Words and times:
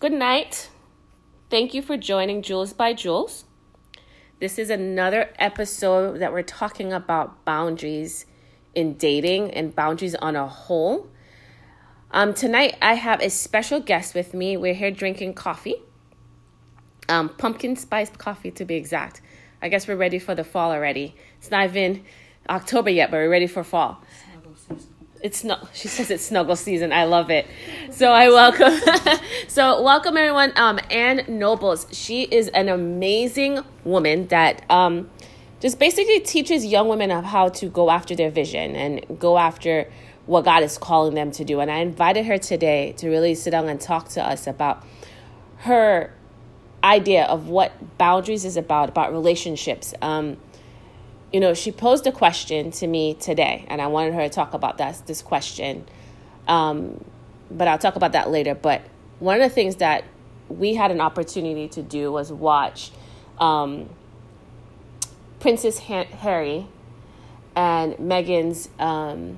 Good 0.00 0.12
night. 0.12 0.70
Thank 1.50 1.74
you 1.74 1.82
for 1.82 1.96
joining 1.96 2.40
Jules 2.42 2.72
by 2.72 2.92
Jules. 2.92 3.46
This 4.38 4.56
is 4.56 4.70
another 4.70 5.30
episode 5.40 6.20
that 6.20 6.32
we're 6.32 6.44
talking 6.44 6.92
about 6.92 7.44
boundaries 7.44 8.24
in 8.76 8.94
dating 8.94 9.50
and 9.50 9.74
boundaries 9.74 10.14
on 10.14 10.36
a 10.36 10.46
whole. 10.46 11.08
Um, 12.12 12.32
tonight, 12.32 12.76
I 12.80 12.94
have 12.94 13.20
a 13.20 13.28
special 13.28 13.80
guest 13.80 14.14
with 14.14 14.34
me. 14.34 14.56
We're 14.56 14.74
here 14.74 14.92
drinking 14.92 15.34
coffee, 15.34 15.82
um, 17.08 17.30
pumpkin 17.30 17.74
spice 17.74 18.10
coffee 18.10 18.52
to 18.52 18.64
be 18.64 18.76
exact. 18.76 19.20
I 19.60 19.68
guess 19.68 19.88
we're 19.88 19.96
ready 19.96 20.20
for 20.20 20.36
the 20.36 20.44
fall 20.44 20.70
already. 20.70 21.16
It's 21.38 21.50
not 21.50 21.64
even 21.64 22.04
October 22.48 22.90
yet, 22.90 23.10
but 23.10 23.16
we're 23.16 23.28
ready 23.28 23.48
for 23.48 23.64
fall. 23.64 24.00
It's 25.20 25.42
not. 25.42 25.68
She 25.74 25.88
says 25.88 26.10
it's 26.10 26.24
snuggle 26.24 26.56
season. 26.56 26.92
I 26.92 27.04
love 27.04 27.30
it. 27.30 27.46
So 27.90 28.12
I 28.12 28.28
welcome. 28.28 28.72
so 29.48 29.82
welcome 29.82 30.16
everyone. 30.16 30.52
Um, 30.56 30.78
Ann 30.90 31.24
Nobles. 31.28 31.86
She 31.92 32.22
is 32.22 32.48
an 32.48 32.68
amazing 32.68 33.60
woman 33.84 34.28
that 34.28 34.64
um, 34.70 35.10
just 35.60 35.78
basically 35.78 36.20
teaches 36.20 36.64
young 36.64 36.88
women 36.88 37.10
of 37.10 37.24
how 37.24 37.48
to 37.48 37.66
go 37.66 37.90
after 37.90 38.14
their 38.14 38.30
vision 38.30 38.76
and 38.76 39.18
go 39.18 39.38
after 39.38 39.90
what 40.26 40.44
God 40.44 40.62
is 40.62 40.78
calling 40.78 41.14
them 41.14 41.32
to 41.32 41.44
do. 41.44 41.58
And 41.58 41.70
I 41.70 41.78
invited 41.78 42.26
her 42.26 42.38
today 42.38 42.92
to 42.98 43.08
really 43.08 43.34
sit 43.34 43.50
down 43.50 43.68
and 43.68 43.80
talk 43.80 44.08
to 44.10 44.24
us 44.24 44.46
about 44.46 44.84
her 45.58 46.12
idea 46.84 47.24
of 47.24 47.48
what 47.48 47.98
boundaries 47.98 48.44
is 48.44 48.56
about, 48.56 48.88
about 48.88 49.10
relationships. 49.10 49.94
Um, 50.00 50.36
you 51.32 51.40
know, 51.40 51.54
she 51.54 51.70
posed 51.72 52.06
a 52.06 52.12
question 52.12 52.70
to 52.72 52.86
me 52.86 53.14
today, 53.14 53.64
and 53.68 53.82
I 53.82 53.86
wanted 53.86 54.14
her 54.14 54.22
to 54.22 54.28
talk 54.28 54.54
about 54.54 54.78
that 54.78 55.06
this 55.06 55.20
question. 55.20 55.86
Um, 56.46 57.04
but 57.50 57.68
I'll 57.68 57.78
talk 57.78 57.96
about 57.96 58.12
that 58.12 58.30
later. 58.30 58.54
But 58.54 58.82
one 59.18 59.40
of 59.40 59.48
the 59.48 59.54
things 59.54 59.76
that 59.76 60.04
we 60.48 60.74
had 60.74 60.90
an 60.90 61.00
opportunity 61.00 61.68
to 61.68 61.82
do 61.82 62.10
was 62.10 62.32
watch 62.32 62.90
um, 63.38 63.88
Princess 65.40 65.78
Harry 65.78 66.66
and 67.54 67.94
Meghan's 67.94 68.68
um, 68.78 69.36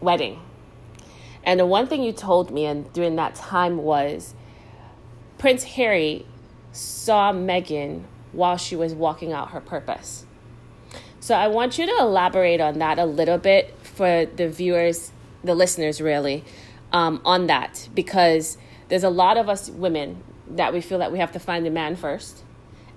wedding. 0.00 0.40
And 1.44 1.60
the 1.60 1.66
one 1.66 1.86
thing 1.86 2.02
you 2.02 2.12
told 2.12 2.50
me, 2.50 2.66
and 2.66 2.92
during 2.92 3.16
that 3.16 3.34
time, 3.34 3.78
was 3.78 4.34
Prince 5.38 5.62
Harry 5.64 6.26
saw 6.72 7.32
Meghan 7.32 8.02
while 8.32 8.56
she 8.56 8.76
was 8.76 8.94
walking 8.94 9.32
out 9.32 9.50
her 9.50 9.60
purpose. 9.60 10.26
So 11.28 11.34
I 11.34 11.48
want 11.48 11.76
you 11.76 11.84
to 11.84 11.94
elaborate 12.00 12.58
on 12.58 12.78
that 12.78 12.98
a 12.98 13.04
little 13.04 13.36
bit 13.36 13.74
for 13.82 14.24
the 14.24 14.48
viewers, 14.48 15.12
the 15.44 15.54
listeners, 15.54 16.00
really, 16.00 16.42
um, 16.90 17.20
on 17.22 17.48
that, 17.48 17.86
because 17.94 18.56
there's 18.88 19.04
a 19.04 19.10
lot 19.10 19.36
of 19.36 19.46
us 19.46 19.68
women 19.68 20.24
that 20.48 20.72
we 20.72 20.80
feel 20.80 21.00
that 21.00 21.12
we 21.12 21.18
have 21.18 21.32
to 21.32 21.38
find 21.38 21.66
the 21.66 21.70
man 21.70 21.96
first 21.96 22.44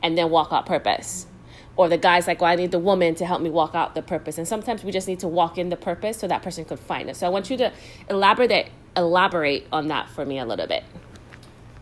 and 0.01 0.17
then 0.17 0.29
walk 0.29 0.53
out 0.53 0.65
purpose. 0.65 1.27
Or 1.75 1.89
the 1.89 1.97
guy's 1.97 2.25
like, 2.25 2.39
well, 2.39 2.49
I 2.49 2.55
need 2.55 2.71
the 2.71 2.79
woman 2.79 3.15
to 3.15 3.25
help 3.25 3.41
me 3.41 3.49
walk 3.49 3.75
out 3.75 3.95
the 3.95 4.01
purpose. 4.01 4.37
And 4.37 4.47
sometimes 4.47 4.81
we 4.81 4.93
just 4.93 5.09
need 5.09 5.19
to 5.19 5.27
walk 5.27 5.57
in 5.57 5.67
the 5.67 5.75
purpose 5.75 6.17
so 6.19 6.27
that 6.29 6.41
person 6.41 6.63
could 6.63 6.79
find 6.79 7.09
us. 7.09 7.17
So 7.17 7.27
I 7.27 7.29
want 7.31 7.49
you 7.49 7.57
to 7.57 7.73
elaborate 8.09 8.69
elaborate 8.95 9.67
on 9.73 9.89
that 9.89 10.09
for 10.09 10.25
me 10.25 10.39
a 10.39 10.45
little 10.45 10.67
bit. 10.67 10.85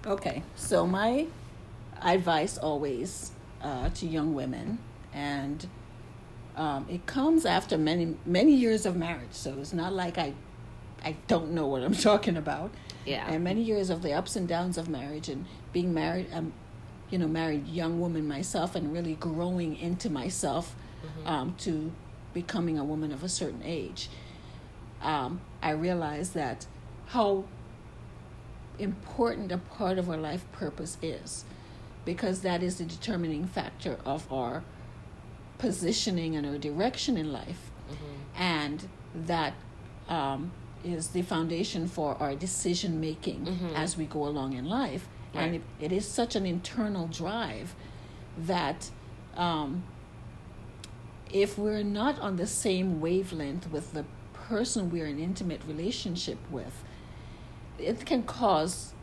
Okay. 0.03 0.41
So 0.55 0.87
my 0.87 1.27
advice 2.01 2.57
always 2.57 3.33
uh, 3.61 3.89
to 3.89 4.07
young 4.07 4.33
women, 4.33 4.79
and 5.13 5.67
um, 6.59 6.85
it 6.89 7.05
comes 7.05 7.45
after 7.45 7.77
many 7.77 8.17
many 8.25 8.53
years 8.53 8.85
of 8.85 8.95
marriage. 8.97 9.31
So 9.31 9.55
it's 9.59 9.73
not 9.73 9.93
like 9.93 10.17
I 10.17 10.33
I 11.03 11.15
don't 11.27 11.51
know 11.51 11.65
what 11.65 11.83
I'm 11.83 11.95
talking 12.09 12.35
about. 12.35 12.71
Yeah. 13.05 13.31
And 13.31 13.43
many 13.43 13.61
years 13.63 13.89
of 13.89 14.03
the 14.03 14.13
ups 14.13 14.35
and 14.35 14.47
downs 14.47 14.77
of 14.77 14.89
marriage 14.89 15.29
and 15.29 15.45
being 15.73 15.93
married. 15.93 16.27
Um, 16.33 16.53
you 17.09 17.17
know, 17.17 17.27
married 17.27 17.67
young 17.67 17.99
woman 17.99 18.27
myself 18.27 18.75
and 18.75 18.93
really 18.93 19.15
growing 19.15 19.75
into 19.75 20.11
myself 20.11 20.75
mm-hmm. 21.03 21.27
um, 21.27 21.55
to 21.57 21.91
becoming 22.35 22.77
a 22.77 22.83
woman 22.83 23.11
of 23.11 23.23
a 23.23 23.29
certain 23.29 23.63
age, 23.65 24.09
um, 25.01 25.41
I 25.59 25.71
realized 25.71 26.35
that 26.35 26.67
how 27.07 27.45
important 28.77 29.51
a 29.51 29.57
part 29.57 29.97
of 29.97 30.07
our 30.07 30.17
life 30.17 30.45
purpose 30.51 30.99
is 31.01 31.45
because 32.05 32.41
that 32.41 32.61
is 32.61 32.77
the 32.77 32.85
determining 32.85 33.47
factor 33.47 33.97
of 34.05 34.31
our 34.31 34.63
positioning 35.59 36.35
and 36.35 36.47
our 36.47 36.57
direction 36.57 37.15
in 37.15 37.31
life. 37.31 37.69
Mm-hmm. 37.91 38.41
And 38.41 38.89
that 39.27 39.53
um, 40.07 40.51
is 40.83 41.09
the 41.09 41.21
foundation 41.21 41.87
for 41.87 42.15
our 42.19 42.33
decision 42.33 42.99
making 42.99 43.45
mm-hmm. 43.45 43.75
as 43.75 43.95
we 43.95 44.05
go 44.05 44.25
along 44.25 44.53
in 44.53 44.65
life. 44.65 45.07
Right. 45.35 45.43
And 45.43 45.55
it, 45.55 45.61
it 45.79 45.91
is 45.91 46.07
such 46.07 46.35
an 46.35 46.45
internal 46.47 47.07
drive 47.07 47.75
that 48.37 48.89
um, 49.35 49.83
if 51.31 51.57
we're 51.57 51.83
not 51.83 52.19
on 52.19 52.37
the 52.37 52.47
same 52.47 52.99
wavelength 52.99 53.69
with 53.69 53.93
the 53.93 54.05
person 54.33 54.89
we're 54.89 55.05
in 55.05 55.19
intimate 55.19 55.61
relationship 55.67 56.39
with, 56.49 56.83
it 57.77 58.05
can 58.05 58.23
cause 58.23 58.93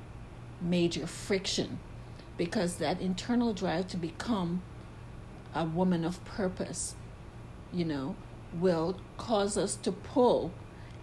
major 0.61 1.07
friction 1.07 1.79
because 2.37 2.77
that 2.77 3.01
internal 3.01 3.53
drive 3.53 3.87
to 3.89 3.97
become 3.97 4.63
a 5.57 5.65
woman 5.65 6.05
of 6.05 6.25
purpose, 6.25 6.95
you 7.73 7.85
know, 7.85 8.15
will 8.55 9.01
cause 9.17 9.57
us 9.59 9.75
to 9.77 9.91
pull 9.91 10.53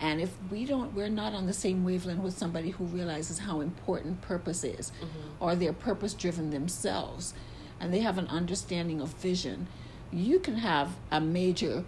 and 0.03 0.19
if 0.19 0.35
we 0.51 0.65
don't, 0.65 0.93
we're 0.93 1.07
not 1.07 1.33
on 1.33 1.45
the 1.45 1.53
same 1.53 1.85
wavelength 1.85 2.21
with 2.21 2.37
somebody 2.37 2.71
who 2.71 2.83
realizes 2.83 3.39
how 3.39 3.61
important 3.61 4.21
purpose 4.21 4.65
is, 4.65 4.91
mm-hmm. 4.91 5.29
or 5.39 5.55
they're 5.55 5.71
purpose 5.71 6.13
driven 6.13 6.49
themselves, 6.49 7.33
and 7.79 7.93
they 7.93 8.01
have 8.01 8.17
an 8.17 8.27
understanding 8.27 8.99
of 8.99 9.09
vision, 9.13 9.67
you 10.11 10.39
can 10.39 10.57
have 10.57 10.97
a 11.09 11.21
major, 11.21 11.85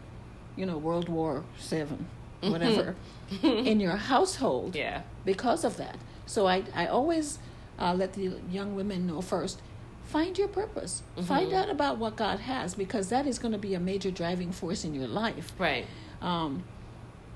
you 0.56 0.66
know, 0.66 0.78
World 0.78 1.10
War 1.10 1.44
7 1.60 2.06
mm-hmm. 2.42 2.52
whatever, 2.52 2.96
in 3.44 3.82
your 3.82 3.98
household. 3.98 4.76
Yeah. 4.76 5.02
Because 5.26 5.66
of 5.66 5.76
that. 5.76 5.98
So 6.26 6.48
I, 6.48 6.64
I 6.74 6.88
always 6.88 7.40
uh, 7.78 7.94
let 7.94 8.14
the 8.14 8.40
young 8.50 8.76
women 8.76 9.06
know 9.06 9.20
first 9.20 9.62
find 10.06 10.38
your 10.38 10.48
purpose. 10.48 11.04
Mm-hmm. 11.18 11.28
Find 11.28 11.54
out 11.54 11.70
about 11.70 11.98
what 11.98 12.16
God 12.16 12.40
has 12.40 12.76
because 12.76 13.10
that 13.10 13.28
is 13.28 13.40
going 13.40 13.52
to 13.52 13.58
be 13.58 13.74
a 13.74 13.80
major 13.80 14.12
driving 14.12 14.52
force 14.52 14.84
in 14.84 14.94
your 14.94 15.08
life. 15.08 15.54
Right. 15.58 15.86
Um, 16.22 16.64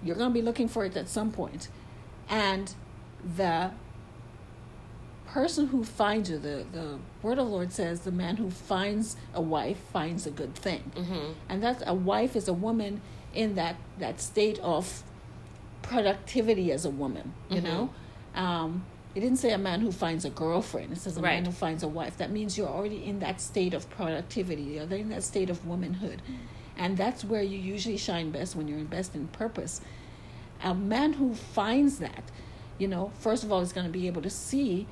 you're 0.04 0.16
going 0.16 0.30
to 0.30 0.34
be 0.34 0.42
looking 0.42 0.68
for 0.68 0.86
it 0.86 0.96
at 0.96 1.10
some 1.10 1.32
point. 1.32 1.68
And 2.30 2.74
the 3.36 3.72
person 5.28 5.68
who 5.68 5.84
finds 5.84 6.30
you, 6.30 6.38
the, 6.38 6.66
the 6.72 7.00
word 7.22 7.38
of 7.38 7.46
the 7.46 7.52
Lord 7.52 7.72
says, 7.72 8.02
the 8.02 8.12
man 8.12 8.38
who 8.38 8.50
finds 8.50 9.16
a 9.34 9.42
wife 9.42 9.78
finds 9.92 10.26
a 10.26 10.32
good 10.32 10.56
thing. 10.56 10.92
Mm-hmm. 10.96 11.34
And 11.50 11.62
that's 11.62 11.84
a 11.86 11.94
wife 11.94 12.36
is 12.36 12.48
a 12.48 12.54
woman 12.54 13.02
in 13.34 13.56
that, 13.56 13.76
that 14.00 14.20
state 14.22 14.60
of 14.60 15.04
productivity 15.82 16.72
as 16.72 16.86
a 16.86 16.90
woman, 16.90 17.34
you 17.50 17.58
mm-hmm. 17.58 17.66
know? 17.66 17.90
Um, 18.36 18.86
it 19.16 19.22
didn't 19.22 19.38
say 19.38 19.52
a 19.52 19.58
man 19.58 19.82
who 19.82 19.92
finds 19.92 20.24
a 20.26 20.30
girlfriend. 20.30 20.92
It 20.92 21.00
says 21.00 21.18
a 21.18 21.22
right. 21.22 21.36
man 21.36 21.46
who 21.46 21.52
finds 21.52 21.84
a 21.84 21.88
wife. 21.88 22.18
That 22.18 22.32
means 22.32 22.58
you're 22.58 22.68
already 22.68 23.04
in 23.04 23.20
that 23.20 23.42
state 23.42 23.74
of 23.74 23.90
productivity. 23.90 24.62
You're 24.62 24.84
in 24.84 25.10
that 25.10 25.24
state 25.24 25.50
of 25.50 25.66
womanhood. 25.66 26.22
And 26.78 26.96
that's 26.96 27.26
where 27.26 27.42
you 27.42 27.58
usually 27.58 27.98
shine 27.98 28.32
best 28.32 28.56
when 28.56 28.68
you're 28.68 28.78
in 28.78 28.86
best 28.86 29.16
in 29.16 29.28
purpose. 29.28 29.82
A 30.64 30.74
man 30.74 31.14
who 31.14 31.34
finds 31.34 32.00
that, 32.00 32.24
you 32.78 32.88
know, 32.88 33.12
first 33.20 33.44
of 33.44 33.52
all, 33.52 33.62
is 33.62 33.74
going 33.74 33.88
to 33.88 33.92
be 33.92 34.08
able 34.08 34.22
to 34.22 34.30
see 34.30 34.88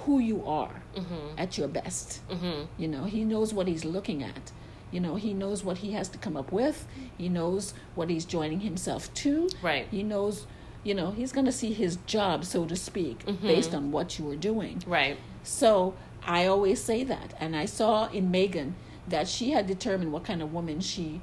who 0.00 0.18
you 0.18 0.44
are 0.46 0.82
mm-hmm. 0.94 1.38
at 1.38 1.58
your 1.58 1.68
best. 1.68 2.26
Mm-hmm. 2.28 2.64
You 2.78 2.88
know, 2.88 3.04
he 3.04 3.24
knows 3.24 3.52
what 3.52 3.66
he's 3.66 3.84
looking 3.84 4.22
at. 4.22 4.52
You 4.90 5.00
know, 5.00 5.16
he 5.16 5.34
knows 5.34 5.64
what 5.64 5.78
he 5.78 5.92
has 5.92 6.08
to 6.10 6.18
come 6.18 6.36
up 6.36 6.52
with. 6.52 6.86
He 7.18 7.28
knows 7.28 7.74
what 7.94 8.08
he's 8.08 8.24
joining 8.24 8.60
himself 8.60 9.12
to. 9.14 9.48
Right. 9.60 9.86
He 9.90 10.02
knows, 10.02 10.46
you 10.84 10.94
know, 10.94 11.10
he's 11.10 11.32
going 11.32 11.46
to 11.46 11.52
see 11.52 11.72
his 11.72 11.96
job, 12.06 12.44
so 12.44 12.66
to 12.66 12.76
speak, 12.76 13.24
mm-hmm. 13.24 13.46
based 13.46 13.74
on 13.74 13.90
what 13.90 14.18
you 14.18 14.30
are 14.30 14.36
doing. 14.36 14.82
Right. 14.86 15.16
So 15.42 15.94
I 16.26 16.46
always 16.46 16.80
say 16.80 17.02
that. 17.04 17.34
And 17.40 17.56
I 17.56 17.64
saw 17.64 18.08
in 18.10 18.30
Meghan 18.30 18.74
that 19.08 19.26
she 19.26 19.50
had 19.50 19.66
determined 19.66 20.12
what 20.12 20.24
kind 20.24 20.42
of 20.42 20.52
woman 20.52 20.80
she 20.80 21.20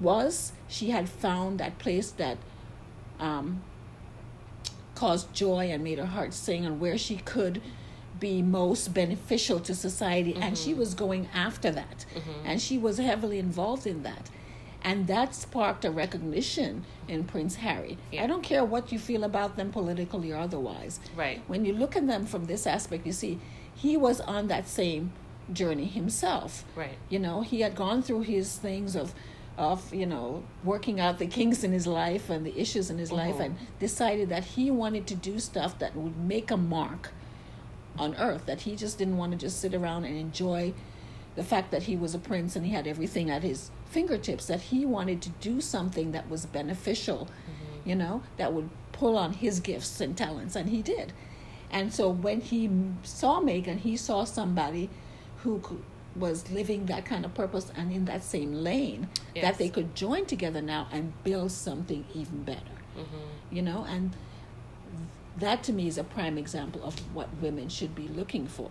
was. 0.00 0.52
She 0.68 0.90
had 0.90 1.08
found 1.08 1.58
that 1.60 1.78
place 1.78 2.10
that 2.12 2.38
um, 3.18 3.62
caused 4.94 5.32
joy 5.34 5.70
and 5.70 5.82
made 5.82 5.98
her 5.98 6.06
heart 6.06 6.34
sing, 6.34 6.64
and 6.64 6.80
where 6.80 6.98
she 6.98 7.16
could 7.16 7.60
be 8.18 8.42
most 8.42 8.92
beneficial 8.92 9.60
to 9.60 9.74
society. 9.74 10.34
Mm-hmm. 10.34 10.42
And 10.42 10.58
she 10.58 10.70
mm-hmm. 10.70 10.80
was 10.80 10.94
going 10.94 11.28
after 11.34 11.70
that, 11.70 12.04
mm-hmm. 12.14 12.46
and 12.46 12.60
she 12.60 12.76
was 12.78 12.98
heavily 12.98 13.38
involved 13.38 13.86
in 13.86 14.02
that. 14.02 14.30
And 14.82 15.06
that 15.08 15.34
sparked 15.34 15.84
a 15.84 15.90
recognition 15.90 16.84
in 17.06 17.24
Prince 17.24 17.56
Harry. 17.56 17.98
Yeah. 18.10 18.24
I 18.24 18.26
don't 18.26 18.42
care 18.42 18.64
what 18.64 18.92
you 18.92 18.98
feel 18.98 19.24
about 19.24 19.56
them 19.56 19.70
politically 19.70 20.32
or 20.32 20.38
otherwise. 20.38 21.00
Right. 21.14 21.42
When 21.46 21.64
you 21.64 21.72
look 21.72 21.96
at 21.96 22.06
them 22.06 22.24
from 22.24 22.46
this 22.46 22.66
aspect, 22.66 23.06
you 23.06 23.12
see 23.12 23.38
he 23.74 23.96
was 23.96 24.20
on 24.20 24.48
that 24.48 24.68
same 24.68 25.12
journey 25.52 25.86
himself. 25.86 26.64
Right. 26.74 26.96
You 27.08 27.18
know, 27.18 27.42
he 27.42 27.60
had 27.60 27.74
gone 27.74 28.02
through 28.02 28.22
his 28.22 28.56
things 28.56 28.96
of 28.96 29.14
of 29.58 29.92
you 29.92 30.06
know 30.06 30.42
working 30.64 30.98
out 30.98 31.18
the 31.18 31.26
kinks 31.26 31.62
in 31.62 31.72
his 31.72 31.86
life 31.86 32.30
and 32.30 32.46
the 32.46 32.58
issues 32.58 32.88
in 32.88 32.96
his 32.96 33.12
life 33.12 33.34
mm-hmm. 33.34 33.42
and 33.42 33.58
decided 33.78 34.28
that 34.30 34.44
he 34.44 34.70
wanted 34.70 35.06
to 35.06 35.14
do 35.14 35.38
stuff 35.38 35.78
that 35.78 35.94
would 35.94 36.16
make 36.16 36.50
a 36.50 36.56
mark 36.56 37.10
on 37.98 38.14
earth 38.16 38.46
that 38.46 38.62
he 38.62 38.74
just 38.74 38.96
didn't 38.96 39.18
want 39.18 39.32
to 39.32 39.36
just 39.36 39.60
sit 39.60 39.74
around 39.74 40.04
and 40.04 40.16
enjoy 40.16 40.72
the 41.36 41.42
fact 41.42 41.70
that 41.70 41.82
he 41.82 41.96
was 41.96 42.14
a 42.14 42.18
prince 42.18 42.56
and 42.56 42.64
he 42.64 42.72
had 42.72 42.86
everything 42.86 43.28
at 43.28 43.42
his 43.42 43.70
fingertips 43.90 44.46
that 44.46 44.60
he 44.62 44.86
wanted 44.86 45.20
to 45.22 45.28
do 45.40 45.60
something 45.60 46.12
that 46.12 46.28
was 46.30 46.46
beneficial 46.46 47.26
mm-hmm. 47.26 47.88
you 47.88 47.94
know 47.94 48.22
that 48.36 48.52
would 48.52 48.70
pull 48.92 49.16
on 49.16 49.32
his 49.32 49.60
gifts 49.60 50.00
and 50.00 50.16
talents 50.16 50.54
and 50.54 50.68
he 50.68 50.82
did. 50.82 51.12
And 51.72 51.94
so 51.94 52.10
when 52.10 52.40
he 52.40 52.68
saw 53.02 53.40
Meghan 53.40 53.78
he 53.78 53.96
saw 53.96 54.24
somebody 54.24 54.90
who 55.38 55.58
could, 55.60 55.82
was 56.16 56.50
living 56.50 56.86
that 56.86 57.04
kind 57.06 57.24
of 57.24 57.32
purpose 57.32 57.70
and 57.76 57.92
in 57.92 58.04
that 58.04 58.22
same 58.22 58.52
lane 58.52 59.08
Yes. 59.34 59.44
that 59.44 59.58
they 59.58 59.68
could 59.68 59.94
join 59.94 60.26
together 60.26 60.60
now 60.60 60.88
and 60.92 61.12
build 61.22 61.52
something 61.52 62.04
even 62.14 62.42
better 62.42 62.76
mm-hmm. 62.98 63.54
you 63.54 63.62
know? 63.62 63.86
And 63.88 64.16
that 65.38 65.62
to 65.64 65.72
me 65.72 65.86
is 65.86 65.96
a 65.96 66.04
prime 66.04 66.36
example 66.36 66.82
of 66.84 66.98
what 67.14 67.28
women 67.40 67.68
should 67.68 67.94
be 67.94 68.08
looking 68.08 68.46
for 68.46 68.70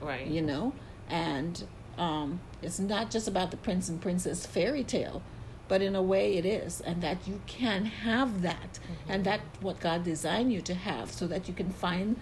Right. 0.00 0.26
you 0.26 0.42
know? 0.42 0.72
And 1.08 1.64
um, 1.98 2.40
it's 2.62 2.78
not 2.78 3.10
just 3.10 3.28
about 3.28 3.50
the 3.50 3.56
prince 3.56 3.88
and 3.88 4.00
princess 4.00 4.46
fairy 4.46 4.84
tale 4.84 5.22
but 5.68 5.80
in 5.82 5.94
a 5.94 6.02
way 6.02 6.36
it 6.36 6.44
is 6.44 6.80
and 6.82 7.02
that 7.02 7.26
you 7.26 7.40
can 7.46 7.84
have 7.84 8.42
that 8.42 8.78
and 9.08 9.24
that's 9.24 9.42
what 9.60 9.78
god 9.80 10.02
designed 10.04 10.52
you 10.52 10.60
to 10.60 10.74
have 10.74 11.10
so 11.10 11.26
that 11.26 11.48
you 11.48 11.54
can 11.54 11.70
find 11.70 12.16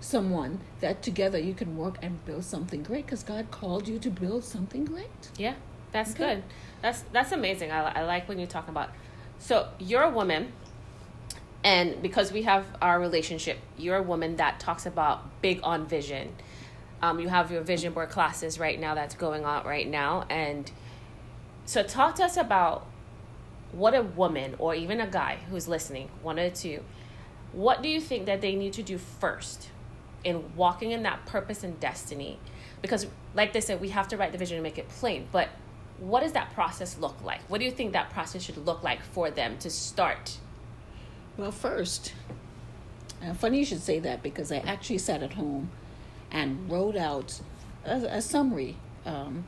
someone 0.00 0.60
that 0.80 1.02
together 1.02 1.38
you 1.38 1.52
can 1.54 1.76
work 1.76 1.96
and 2.02 2.24
build 2.24 2.44
something 2.44 2.82
great 2.82 3.04
because 3.06 3.22
god 3.22 3.50
called 3.50 3.88
you 3.88 3.98
to 3.98 4.10
build 4.10 4.44
something 4.44 4.84
great 4.84 5.30
Yeah, 5.36 5.54
that's 5.92 6.12
Okay. 6.12 6.34
good. 6.36 6.42
That's 6.82 7.00
that's 7.12 7.32
amazing. 7.32 7.72
I, 7.72 8.00
I 8.00 8.04
like 8.04 8.28
when 8.28 8.38
you 8.38 8.46
talk 8.46 8.68
about. 8.68 8.90
So 9.40 9.66
you're 9.80 10.02
a 10.02 10.10
woman, 10.10 10.52
and 11.64 12.00
because 12.02 12.30
we 12.32 12.42
have 12.42 12.64
our 12.80 13.00
relationship, 13.00 13.58
you're 13.76 13.96
a 13.96 14.02
woman 14.02 14.36
that 14.36 14.60
talks 14.60 14.86
about 14.86 15.42
big 15.42 15.58
on 15.64 15.86
vision. 15.86 16.34
Um, 17.00 17.20
you 17.20 17.28
have 17.28 17.50
your 17.52 17.62
vision 17.62 17.92
board 17.92 18.10
classes 18.10 18.58
right 18.58 18.78
now 18.78 18.94
that's 18.94 19.14
going 19.14 19.44
on 19.44 19.64
right 19.64 19.88
now, 19.88 20.26
and 20.28 20.70
so 21.64 21.82
talk 21.82 22.16
to 22.16 22.24
us 22.24 22.36
about 22.36 22.86
what 23.72 23.94
a 23.94 24.02
woman 24.02 24.54
or 24.58 24.74
even 24.74 25.00
a 25.00 25.06
guy 25.06 25.38
who's 25.50 25.68
listening, 25.68 26.08
one 26.22 26.38
or 26.38 26.50
two, 26.50 26.82
what 27.52 27.82
do 27.82 27.88
you 27.88 28.00
think 28.00 28.26
that 28.26 28.40
they 28.40 28.54
need 28.54 28.72
to 28.74 28.82
do 28.82 28.98
first 28.98 29.68
in 30.24 30.56
walking 30.56 30.90
in 30.92 31.02
that 31.02 31.26
purpose 31.26 31.62
and 31.62 31.78
destiny? 31.80 32.38
Because, 32.82 33.06
like 33.34 33.52
they 33.52 33.60
said, 33.60 33.80
we 33.80 33.90
have 33.90 34.08
to 34.08 34.16
write 34.16 34.32
the 34.32 34.38
vision 34.38 34.56
and 34.56 34.62
make 34.62 34.78
it 34.78 34.88
plain. 34.88 35.28
But 35.32 35.48
what 35.98 36.22
does 36.22 36.32
that 36.32 36.52
process 36.54 36.98
look 36.98 37.22
like? 37.22 37.40
What 37.48 37.58
do 37.58 37.64
you 37.64 37.70
think 37.70 37.92
that 37.92 38.10
process 38.10 38.42
should 38.42 38.64
look 38.64 38.82
like 38.82 39.02
for 39.02 39.30
them 39.30 39.58
to 39.58 39.70
start? 39.70 40.38
Well, 41.36 41.52
first, 41.52 42.14
uh, 43.22 43.34
funny 43.34 43.58
you 43.58 43.64
should 43.64 43.82
say 43.82 43.98
that 44.00 44.22
because 44.22 44.50
I 44.52 44.58
actually 44.58 44.98
sat 44.98 45.22
at 45.22 45.34
home 45.34 45.70
and 46.30 46.70
wrote 46.70 46.96
out 46.96 47.40
a, 47.84 47.94
a 48.18 48.22
summary 48.22 48.76
um, 49.06 49.44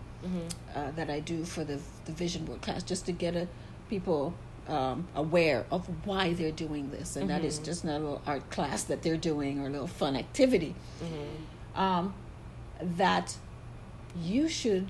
uh, 0.74 0.90
that 0.92 1.08
I 1.10 1.20
do 1.20 1.44
for 1.44 1.64
the, 1.64 1.78
the 2.04 2.12
vision 2.12 2.44
board 2.44 2.60
class 2.62 2.82
just 2.82 3.06
to 3.06 3.12
get 3.12 3.34
a, 3.36 3.48
people 3.88 4.34
um, 4.68 5.08
aware 5.14 5.64
of 5.70 5.86
why 6.06 6.32
they're 6.32 6.52
doing 6.52 6.90
this. 6.90 7.16
And 7.16 7.28
that 7.30 7.44
is 7.44 7.58
just 7.58 7.84
not 7.84 7.96
a 7.96 7.98
little 7.98 8.22
art 8.26 8.48
class 8.50 8.84
that 8.84 9.02
they're 9.02 9.16
doing 9.16 9.60
or 9.60 9.66
a 9.66 9.70
little 9.70 9.86
fun 9.86 10.16
activity. 10.16 10.74
Um, 11.74 12.14
that 12.80 13.36
you 14.20 14.48
should 14.48 14.88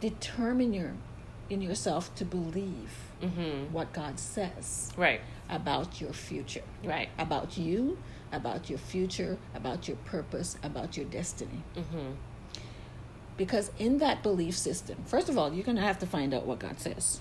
determine 0.00 0.72
your 0.72 0.92
in 1.50 1.62
yourself 1.62 2.14
to 2.16 2.24
believe 2.24 3.04
Mm-hmm. 3.22 3.72
what 3.72 3.92
God 3.92 4.20
says 4.20 4.92
Right, 4.96 5.20
about 5.50 6.00
your 6.00 6.12
future, 6.12 6.62
right. 6.84 7.08
about 7.18 7.58
you, 7.58 7.98
about 8.32 8.68
your 8.68 8.78
future, 8.78 9.38
about 9.54 9.88
your 9.88 9.96
purpose, 9.98 10.56
about 10.62 10.96
your 10.96 11.06
destiny. 11.06 11.62
Mm-hmm. 11.76 12.12
Because 13.36 13.70
in 13.78 13.98
that 13.98 14.22
belief 14.22 14.56
system, 14.56 14.96
first 15.06 15.28
of 15.28 15.38
all, 15.38 15.52
you're 15.52 15.64
going 15.64 15.76
to 15.76 15.82
have 15.82 15.98
to 16.00 16.06
find 16.06 16.34
out 16.34 16.44
what 16.44 16.58
God 16.58 16.80
says. 16.80 17.20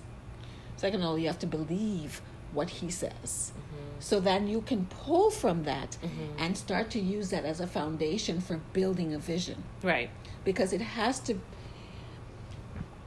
Second 0.75 1.01
of 1.01 1.07
all, 1.07 1.17
you 1.17 1.27
have 1.27 1.39
to 1.39 1.47
believe 1.47 2.21
what 2.53 2.69
He 2.69 2.89
says. 2.89 3.51
So 3.99 4.19
then 4.19 4.47
you 4.47 4.61
can 4.61 4.85
pull 4.85 5.31
from 5.31 5.63
that 5.63 5.97
and 6.37 6.57
start 6.57 6.91
to 6.91 6.99
use 6.99 7.29
that 7.31 7.45
as 7.45 7.59
a 7.59 7.67
foundation 7.67 8.41
for 8.41 8.57
building 8.73 9.13
a 9.13 9.19
vision. 9.19 9.63
Right. 9.81 10.09
Because 10.43 10.73
it 10.73 10.81
has 10.81 11.19
to. 11.21 11.39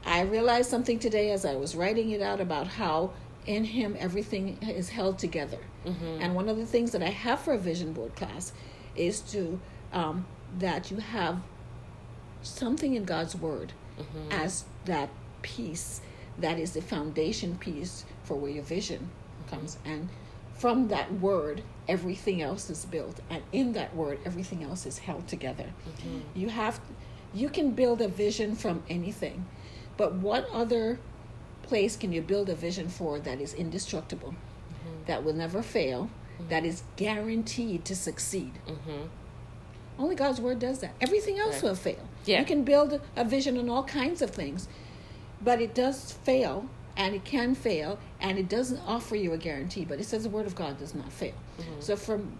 I 0.05 0.23
realized 0.23 0.70
something 0.70 0.99
today 0.99 1.31
as 1.31 1.44
I 1.44 1.55
was 1.55 1.76
writing 1.76 2.11
it 2.11 2.23
out 2.23 2.41
about 2.41 2.67
how 2.67 3.12
in 3.46 3.64
Him 3.64 3.96
everything 3.99 4.58
is 4.62 4.88
held 4.88 5.19
together. 5.19 5.58
Mm-hmm. 5.87 6.23
And 6.23 6.35
one 6.35 6.49
of 6.49 6.56
the 6.56 6.67
things 6.67 6.93
that 6.93 7.03
I 7.03 7.11
have 7.11 7.41
for 7.41 7.55
a 7.55 7.59
vision 7.59 7.93
board 7.93 8.15
class 8.17 8.53
is 8.97 9.21
to 9.32 9.61
um, 9.93 10.27
that 10.59 10.91
you 10.91 10.99
have 10.99 11.41
something 12.43 12.94
in 12.94 13.05
God's 13.05 13.35
Word 13.35 13.73
mm-hmm. 13.99 14.32
as 14.32 14.65
that 14.85 15.09
piece 15.43 16.00
that 16.38 16.59
is 16.59 16.73
the 16.73 16.82
foundation 16.82 17.56
piece 17.56 18.05
for 18.25 18.35
where 18.35 18.50
your 18.50 18.62
vision 18.62 19.11
mm-hmm. 19.43 19.56
comes. 19.56 19.79
And 19.85 20.09
from 20.61 20.88
that 20.88 21.11
word, 21.21 21.62
everything 21.88 22.43
else 22.43 22.69
is 22.69 22.85
built. 22.85 23.21
And 23.31 23.43
in 23.50 23.73
that 23.73 23.97
word, 23.97 24.19
everything 24.27 24.62
else 24.62 24.85
is 24.85 24.99
held 24.99 25.27
together. 25.27 25.65
You 26.35 26.50
have, 26.50 26.81
you 27.32 27.49
can 27.49 27.71
build 27.71 28.03
a 28.03 28.09
vision 28.09 28.55
from 28.55 28.82
anything, 28.88 29.47
but 29.97 30.15
what 30.15 30.47
other 30.53 30.99
place 31.62 31.97
can 31.97 32.12
you 32.12 32.21
build 32.21 32.50
a 32.50 32.55
vision 32.55 32.88
for 32.88 33.19
that 33.21 33.41
is 33.41 33.55
indestructible, 33.55 34.35
that 35.11 35.25
will 35.25 35.33
never 35.35 35.61
fail, 35.61 36.09
that 36.49 36.65
is 36.65 36.85
guaranteed 36.97 37.85
to 37.85 37.97
succeed? 37.97 38.53
Mm-hmm. 38.69 39.07
Only 39.99 40.15
God's 40.15 40.41
word 40.41 40.61
does 40.61 40.79
that. 40.79 40.95
Everything 41.01 41.39
else 41.39 41.57
Right. 41.57 41.62
will 41.65 41.75
fail. 41.75 42.09
Yeah. 42.25 42.39
You 42.41 42.47
can 42.47 42.62
build 42.65 43.01
a 43.17 43.25
vision 43.25 43.59
on 43.59 43.69
all 43.69 43.83
kinds 43.85 44.23
of 44.23 44.31
things, 44.31 44.69
but 45.43 45.61
it 45.61 45.75
does 45.75 46.12
fail, 46.12 46.67
and 46.97 47.15
it 47.15 47.25
can 47.25 47.55
fail, 47.55 47.99
and 48.21 48.39
it 48.39 48.49
doesn't 48.49 48.79
offer 48.87 49.17
you 49.17 49.33
a 49.33 49.37
guarantee. 49.39 49.85
But 49.85 49.99
it 50.01 50.05
says 50.05 50.23
the 50.23 50.29
word 50.31 50.47
of 50.47 50.55
God 50.55 50.79
does 50.79 50.95
not 50.95 51.11
fail. 51.13 51.35
So, 51.81 51.97
from 51.97 52.39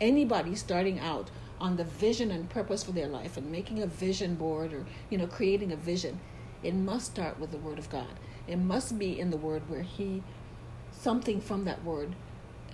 anybody 0.00 0.54
starting 0.56 0.98
out 0.98 1.30
on 1.60 1.76
the 1.76 1.84
vision 1.84 2.30
and 2.30 2.48
purpose 2.48 2.82
for 2.82 2.92
their 2.92 3.08
life 3.08 3.36
and 3.36 3.52
making 3.52 3.82
a 3.82 3.86
vision 3.86 4.34
board 4.34 4.72
or 4.72 4.86
you 5.10 5.18
know 5.18 5.26
creating 5.26 5.70
a 5.72 5.76
vision, 5.76 6.18
it 6.62 6.74
must 6.74 7.06
start 7.12 7.38
with 7.38 7.50
the 7.52 7.58
word 7.58 7.78
of 7.78 7.90
God. 7.90 8.14
It 8.48 8.56
must 8.56 8.98
be 8.98 9.18
in 9.20 9.30
the 9.30 9.36
word 9.36 9.68
where 9.68 9.82
He 9.82 10.22
something 11.00 11.40
from 11.40 11.64
that 11.64 11.82
word 11.84 12.14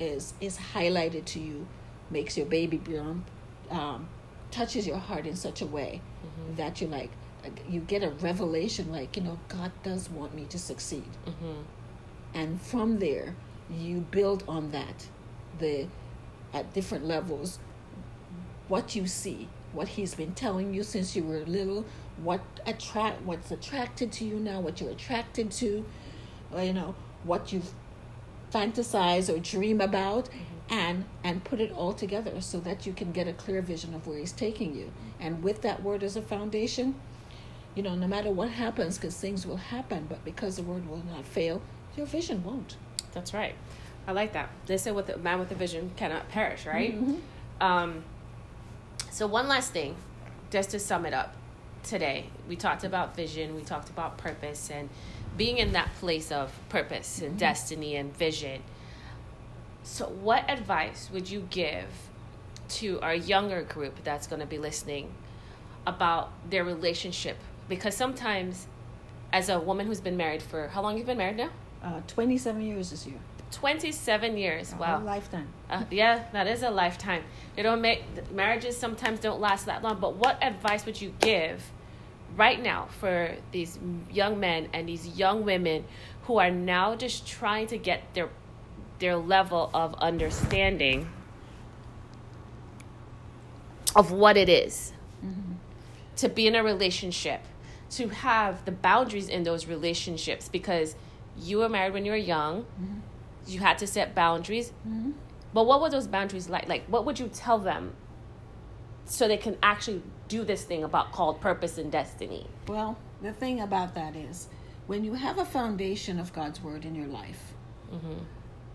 is 0.00 0.34
is 0.40 0.58
highlighted 0.74 1.24
to 1.26 1.40
you, 1.40 1.66
makes 2.10 2.36
your 2.36 2.46
baby 2.46 2.78
jump, 2.90 3.24
um, 3.70 4.08
touches 4.50 4.86
your 4.86 4.98
heart 4.98 5.26
in 5.26 5.36
such 5.36 5.62
a 5.62 5.66
way 5.66 6.00
that 6.56 6.80
you 6.80 6.86
like 6.88 7.10
you 7.68 7.80
get 7.80 8.02
a 8.02 8.10
revelation 8.10 8.90
like 8.90 9.16
you 9.16 9.22
know 9.22 9.38
God 9.48 9.70
does 9.82 10.10
want 10.10 10.34
me 10.34 10.44
to 10.50 10.58
succeed, 10.58 11.10
Mm-hmm. 11.26 11.62
and 12.34 12.60
from 12.60 12.98
there 12.98 13.34
you 13.70 14.00
build 14.10 14.42
on 14.48 14.70
that, 14.72 15.06
the 15.58 15.86
at 16.52 16.72
different 16.74 17.04
levels, 17.04 17.58
what 18.68 18.94
you 18.96 19.06
see, 19.06 19.48
what 19.72 19.88
He's 19.88 20.14
been 20.14 20.34
telling 20.34 20.74
you 20.74 20.82
since 20.82 21.14
you 21.16 21.22
were 21.24 21.40
little, 21.46 21.84
what 22.22 22.40
attract 22.66 23.22
what's 23.22 23.50
attracted 23.50 24.12
to 24.12 24.24
you 24.24 24.36
now, 24.36 24.60
what 24.60 24.80
you're 24.80 24.90
attracted 24.90 25.50
to, 25.52 25.84
you 26.56 26.72
know 26.72 26.94
what 27.24 27.52
you 27.52 27.62
fantasize 28.52 29.32
or 29.34 29.38
dream 29.38 29.80
about 29.80 30.28
and 30.68 31.04
and 31.22 31.44
put 31.44 31.60
it 31.60 31.70
all 31.72 31.92
together 31.92 32.40
so 32.40 32.58
that 32.60 32.86
you 32.86 32.92
can 32.92 33.12
get 33.12 33.28
a 33.28 33.32
clear 33.32 33.60
vision 33.62 33.94
of 33.94 34.06
where 34.06 34.18
he's 34.18 34.32
taking 34.32 34.74
you 34.74 34.90
and 35.20 35.42
with 35.42 35.62
that 35.62 35.82
word 35.82 36.02
as 36.02 36.16
a 36.16 36.22
foundation 36.22 36.94
you 37.74 37.82
know 37.82 37.94
no 37.94 38.06
matter 38.06 38.30
what 38.30 38.48
happens 38.50 38.96
because 38.98 39.16
things 39.16 39.46
will 39.46 39.56
happen 39.58 40.06
but 40.08 40.24
because 40.24 40.56
the 40.56 40.62
word 40.62 40.88
will 40.88 41.02
not 41.14 41.24
fail 41.24 41.60
your 41.96 42.06
vision 42.06 42.42
won't 42.44 42.76
That's 43.12 43.32
right. 43.32 43.54
I 44.06 44.12
like 44.12 44.34
that. 44.34 44.50
They 44.66 44.76
say 44.76 44.92
with 44.92 45.06
the 45.06 45.16
man 45.16 45.38
with 45.38 45.50
a 45.50 45.54
vision 45.54 45.90
cannot 45.96 46.28
perish, 46.28 46.66
right? 46.66 46.94
Mhm. 46.94 47.20
Um, 47.60 48.04
so 49.10 49.26
one 49.26 49.48
last 49.48 49.72
thing, 49.72 49.96
just 50.50 50.70
to 50.70 50.78
sum 50.78 51.06
it 51.06 51.14
up 51.14 51.34
today, 51.82 52.26
we 52.48 52.56
talked 52.56 52.84
about 52.84 53.16
vision, 53.16 53.56
we 53.56 53.62
talked 53.62 53.88
about 53.88 54.18
purpose, 54.18 54.70
and 54.70 54.90
being 55.36 55.58
in 55.58 55.72
that 55.72 55.94
place 55.96 56.32
of 56.32 56.52
purpose 56.68 57.20
and 57.20 57.38
destiny 57.38 57.96
and 57.96 58.16
vision. 58.16 58.62
So, 59.82 60.06
what 60.06 60.48
advice 60.50 61.10
would 61.12 61.30
you 61.30 61.46
give 61.50 61.86
to 62.68 63.00
our 63.00 63.14
younger 63.14 63.62
group 63.62 64.02
that's 64.02 64.26
going 64.26 64.40
to 64.40 64.46
be 64.46 64.58
listening 64.58 65.12
about 65.86 66.30
their 66.50 66.64
relationship? 66.64 67.36
Because 67.68 67.96
sometimes, 67.96 68.66
as 69.32 69.48
a 69.48 69.60
woman 69.60 69.86
who's 69.86 70.00
been 70.00 70.16
married 70.16 70.42
for 70.42 70.68
how 70.68 70.82
long 70.82 70.96
you've 70.96 71.06
been 71.06 71.18
married 71.18 71.36
now? 71.36 71.50
uh, 71.82 72.00
27 72.08 72.62
years 72.62 72.90
this 72.90 73.06
year 73.06 73.18
27 73.52 74.36
years. 74.36 74.72
a 74.72 74.76
Wow. 74.76 75.02
lifetime 75.02 75.48
Uh, 75.70 75.84
yeah, 75.90 76.24
that 76.32 76.46
is 76.46 76.62
a 76.62 76.70
lifetime. 76.70 77.22
They 77.54 77.62
don't 77.62 77.80
make 77.80 78.02
marriages 78.32 78.76
sometimes 78.76 79.20
don't 79.20 79.40
last 79.40 79.66
that 79.66 79.82
long. 79.82 79.98
But 80.00 80.16
what 80.16 80.42
advice 80.42 80.84
would 80.86 81.00
you 81.00 81.12
give 81.20 81.62
right 82.36 82.62
now 82.62 82.86
for 83.00 83.34
these 83.52 83.78
young 84.10 84.38
men 84.38 84.68
and 84.72 84.88
these 84.88 85.18
young 85.18 85.44
women 85.44 85.84
who 86.24 86.38
are 86.38 86.50
now 86.50 86.94
just 86.94 87.26
trying 87.26 87.66
to 87.68 87.78
get 87.78 88.02
their 88.14 88.28
their 88.98 89.16
level 89.16 89.70
of 89.74 89.94
understanding 89.94 91.08
of 93.94 94.10
what 94.10 94.36
it 94.36 94.48
is 94.48 94.92
mm-hmm. 95.24 95.52
to 96.16 96.28
be 96.28 96.46
in 96.46 96.54
a 96.54 96.62
relationship, 96.62 97.42
to 97.90 98.08
have 98.08 98.64
the 98.64 98.72
boundaries 98.72 99.28
in 99.28 99.42
those 99.42 99.66
relationships 99.66 100.48
because 100.48 100.96
you 101.38 101.58
were 101.58 101.68
married 101.68 101.92
when 101.92 102.04
you 102.04 102.10
were 102.10 102.16
young, 102.16 102.62
mm-hmm. 102.62 102.98
you 103.46 103.60
had 103.60 103.78
to 103.78 103.86
set 103.86 104.14
boundaries. 104.14 104.72
Mm-hmm. 104.86 105.12
But 105.52 105.66
what 105.66 105.80
were 105.80 105.90
those 105.90 106.06
boundaries 106.06 106.48
like? 106.48 106.68
Like, 106.68 106.84
what 106.86 107.04
would 107.04 107.18
you 107.18 107.28
tell 107.28 107.58
them 107.58 107.94
so 109.04 109.28
they 109.28 109.36
can 109.36 109.56
actually 109.62 110.02
do 110.28 110.44
this 110.44 110.64
thing 110.64 110.84
about 110.84 111.12
called 111.12 111.40
purpose 111.40 111.78
and 111.78 111.90
destiny? 111.90 112.46
Well, 112.68 112.98
the 113.22 113.32
thing 113.32 113.60
about 113.60 113.94
that 113.94 114.16
is 114.16 114.48
when 114.86 115.04
you 115.04 115.14
have 115.14 115.38
a 115.38 115.44
foundation 115.44 116.18
of 116.18 116.32
God's 116.32 116.62
word 116.62 116.84
in 116.84 116.94
your 116.94 117.06
life, 117.06 117.54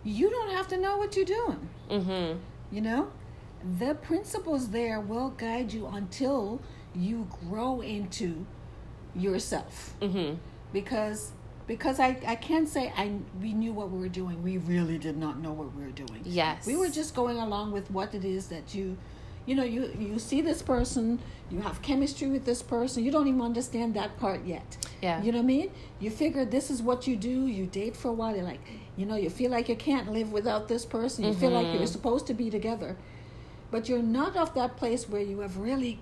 you 0.03 0.29
don't 0.29 0.51
have 0.51 0.67
to 0.69 0.77
know 0.77 0.97
what 0.97 1.15
you're 1.15 1.25
doing. 1.25 1.69
Mm-hmm. 1.89 2.39
You 2.71 2.81
know, 2.81 3.11
the 3.79 3.95
principles 3.95 4.69
there 4.69 4.99
will 4.99 5.29
guide 5.31 5.71
you 5.71 5.87
until 5.87 6.61
you 6.95 7.27
grow 7.49 7.81
into 7.81 8.45
yourself. 9.15 9.93
Mm-hmm. 10.01 10.35
Because 10.73 11.31
because 11.67 11.99
I, 11.99 12.17
I 12.25 12.35
can't 12.35 12.67
say 12.67 12.91
I 12.97 13.13
we 13.39 13.53
knew 13.53 13.73
what 13.73 13.91
we 13.91 13.99
were 13.99 14.09
doing. 14.09 14.41
We 14.43 14.57
really 14.57 14.97
did 14.97 15.17
not 15.17 15.39
know 15.39 15.51
what 15.51 15.75
we 15.75 15.83
were 15.83 15.91
doing. 15.91 16.21
Yes. 16.25 16.65
We 16.65 16.75
were 16.75 16.89
just 16.89 17.13
going 17.13 17.37
along 17.37 17.71
with 17.71 17.89
what 17.91 18.15
it 18.15 18.25
is 18.25 18.47
that 18.47 18.73
you 18.73 18.97
you 19.45 19.55
know, 19.55 19.63
you 19.63 19.91
you 19.97 20.19
see 20.19 20.41
this 20.41 20.61
person, 20.61 21.19
you 21.49 21.61
have 21.61 21.81
chemistry 21.81 22.27
with 22.29 22.45
this 22.45 22.61
person, 22.61 23.03
you 23.03 23.11
don't 23.11 23.27
even 23.27 23.41
understand 23.41 23.93
that 23.95 24.17
part 24.19 24.45
yet. 24.45 24.77
Yeah. 25.01 25.21
You 25.23 25.31
know 25.31 25.39
what 25.39 25.43
I 25.43 25.47
mean? 25.47 25.71
You 25.99 26.11
figure 26.11 26.45
this 26.45 26.69
is 26.69 26.81
what 26.81 27.07
you 27.07 27.15
do, 27.15 27.47
you 27.47 27.65
date 27.65 27.95
for 27.97 28.09
a 28.09 28.13
while, 28.13 28.35
you're 28.35 28.45
like, 28.45 28.61
you 28.95 29.05
know, 29.05 29.15
you 29.15 29.29
feel 29.29 29.51
like 29.51 29.67
you 29.69 29.75
can't 29.75 30.11
live 30.11 30.31
without 30.31 30.67
this 30.67 30.85
person. 30.85 31.25
You 31.25 31.33
feel 31.33 31.51
like 31.51 31.73
you're 31.73 31.87
supposed 31.87 32.27
to 32.27 32.33
be 32.33 32.49
together. 32.49 32.97
But 33.71 33.87
you're 33.89 34.03
not 34.03 34.35
of 34.35 34.53
that 34.53 34.77
place 34.77 35.07
where 35.09 35.21
you 35.21 35.39
have 35.39 35.57
really 35.57 35.99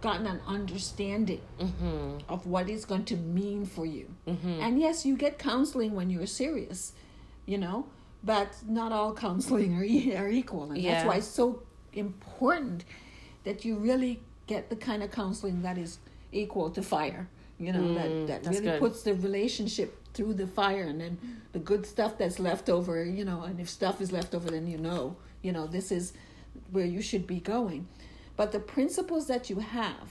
gotten 0.00 0.26
an 0.26 0.40
understanding 0.46 1.40
Mm-hmm. 1.60 2.18
of 2.28 2.46
what 2.46 2.68
it's 2.70 2.84
going 2.84 3.04
to 3.06 3.16
mean 3.16 3.66
for 3.66 3.84
you. 3.84 4.14
And 4.26 4.78
yes, 4.80 5.04
you 5.04 5.16
get 5.16 5.38
counseling 5.38 5.94
when 5.94 6.08
you're 6.10 6.26
serious, 6.26 6.92
you 7.46 7.58
know, 7.58 7.86
but 8.22 8.48
not 8.66 8.92
all 8.92 9.12
counseling 9.12 9.74
are, 9.76 9.82
are 10.24 10.28
equal. 10.28 10.70
And 10.70 10.78
Yeah. 10.78 10.92
that's 10.94 11.04
why 11.04 11.16
it's 11.16 11.26
so 11.26 11.62
important 11.98 12.84
that 13.44 13.64
you 13.64 13.76
really 13.76 14.20
get 14.46 14.70
the 14.70 14.76
kind 14.76 15.02
of 15.02 15.10
counseling 15.10 15.62
that 15.62 15.76
is 15.78 15.98
equal 16.32 16.70
to 16.70 16.82
fire, 16.82 17.28
you 17.58 17.72
know, 17.72 17.94
that, 17.94 18.26
that 18.26 18.42
Mm, 18.42 18.50
really 18.50 18.66
good. 18.66 18.80
puts 18.80 19.02
the 19.02 19.14
relationship 19.14 19.94
through 20.14 20.34
the 20.34 20.46
fire 20.46 20.82
and 20.84 21.00
then 21.00 21.18
the 21.52 21.58
good 21.58 21.86
stuff 21.86 22.18
that's 22.18 22.38
left 22.38 22.68
over, 22.68 23.04
you 23.04 23.24
know, 23.24 23.42
and 23.42 23.60
if 23.60 23.68
stuff 23.68 24.00
is 24.00 24.10
left 24.12 24.34
over, 24.34 24.50
then 24.50 24.66
you 24.66 24.78
know, 24.78 25.16
you 25.42 25.52
know, 25.52 25.66
this 25.66 25.90
is 25.92 26.12
where 26.70 26.86
you 26.86 27.00
should 27.02 27.26
be 27.26 27.40
going. 27.40 27.86
But 28.36 28.52
the 28.52 28.60
principles 28.60 29.26
that 29.28 29.48
you 29.50 29.58
have 29.60 30.08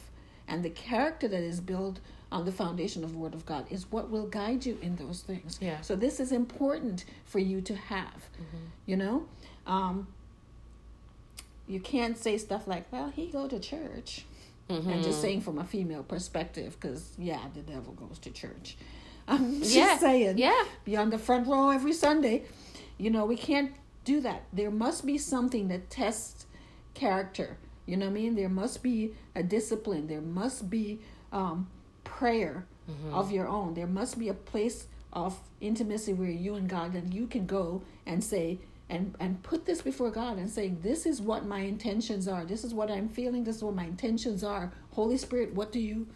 and 0.47 0.63
the 0.63 0.69
character 0.69 1.27
that 1.27 1.41
is 1.41 1.59
built 1.59 1.99
on 2.31 2.43
the 2.45 2.51
foundation 2.51 3.03
of 3.03 3.11
the 3.13 3.17
Word 3.17 3.33
of 3.33 3.45
God 3.45 3.65
is 3.69 3.89
what 3.91 4.09
will 4.09 4.27
guide 4.27 4.65
you 4.65 4.77
in 4.81 4.95
those 4.97 5.21
things. 5.21 5.57
Yeah. 5.61 5.79
So 5.81 5.95
this 5.95 6.19
is 6.19 6.31
important 6.31 7.05
for 7.25 7.39
you 7.39 7.61
to 7.61 7.75
have. 7.75 8.29
You 8.85 8.97
know, 8.97 9.25
um, 9.65 10.07
you 11.67 11.79
can't 11.79 12.17
say 12.17 12.37
stuff 12.37 12.67
like, 12.67 12.91
"Well, 12.91 13.09
he 13.09 13.27
go 13.27 13.47
to 13.47 13.59
church," 13.59 14.25
and 14.69 15.03
just 15.03 15.21
saying 15.21 15.41
from 15.41 15.57
a 15.59 15.63
female 15.63 16.03
perspective, 16.03 16.77
because 16.79 17.11
yeah, 17.17 17.41
the 17.53 17.61
devil 17.61 17.93
goes 17.93 18.19
to 18.19 18.31
church. 18.31 18.77
I'm 19.27 19.59
just 19.59 19.75
Yeah. 19.75 19.97
saying, 19.97 20.37
Yeah. 20.37 20.63
be 20.85 20.95
on 20.95 21.09
the 21.09 21.17
front 21.17 21.47
row 21.47 21.69
every 21.69 21.93
Sunday. 21.93 22.43
You 22.97 23.09
know, 23.09 23.25
we 23.25 23.35
can't 23.35 23.71
do 24.05 24.21
that. 24.21 24.43
There 24.53 24.71
must 24.71 25.05
be 25.05 25.17
something 25.17 25.67
that 25.67 25.89
tests 25.89 26.45
character. 26.93 27.57
You 27.85 27.97
know 27.97 28.05
what 28.05 28.11
I 28.11 28.21
mean? 28.21 28.35
There 28.35 28.49
must 28.49 28.81
be 28.83 29.13
a 29.35 29.43
discipline. 29.43 30.07
There 30.07 30.21
must 30.21 30.69
be 30.69 30.99
um, 31.31 31.67
prayer 32.03 32.65
of 33.11 33.31
your 33.33 33.47
own. 33.49 33.73
There 33.73 33.85
must 33.87 34.17
be 34.17 34.29
a 34.29 34.33
place 34.33 34.87
of 35.11 35.37
intimacy 35.59 36.13
where 36.13 36.29
you 36.29 36.55
and 36.55 36.69
God 36.69 36.95
and 36.95 37.13
you 37.13 37.27
can 37.27 37.45
go 37.45 37.81
and 38.05 38.23
say 38.23 38.59
and 38.89 39.15
and 39.19 39.43
put 39.43 39.65
this 39.65 39.81
before 39.81 40.11
God 40.11 40.37
and 40.37 40.49
say, 40.49 40.69
"This 40.69 41.05
is 41.05 41.21
what 41.21 41.45
my 41.45 41.59
intentions 41.59 42.27
are. 42.27 42.45
This 42.45 42.63
is 42.63 42.73
what 42.73 42.89
I'm 42.89 43.09
feeling. 43.09 43.43
This 43.43 43.57
is 43.57 43.63
what 43.63 43.75
my 43.75 43.85
intentions 43.85 44.43
are. 44.43 44.71
Holy 44.91 45.17
Spirit, 45.17 45.53
what 45.53 45.71
do 45.71 45.79
you 45.79 46.07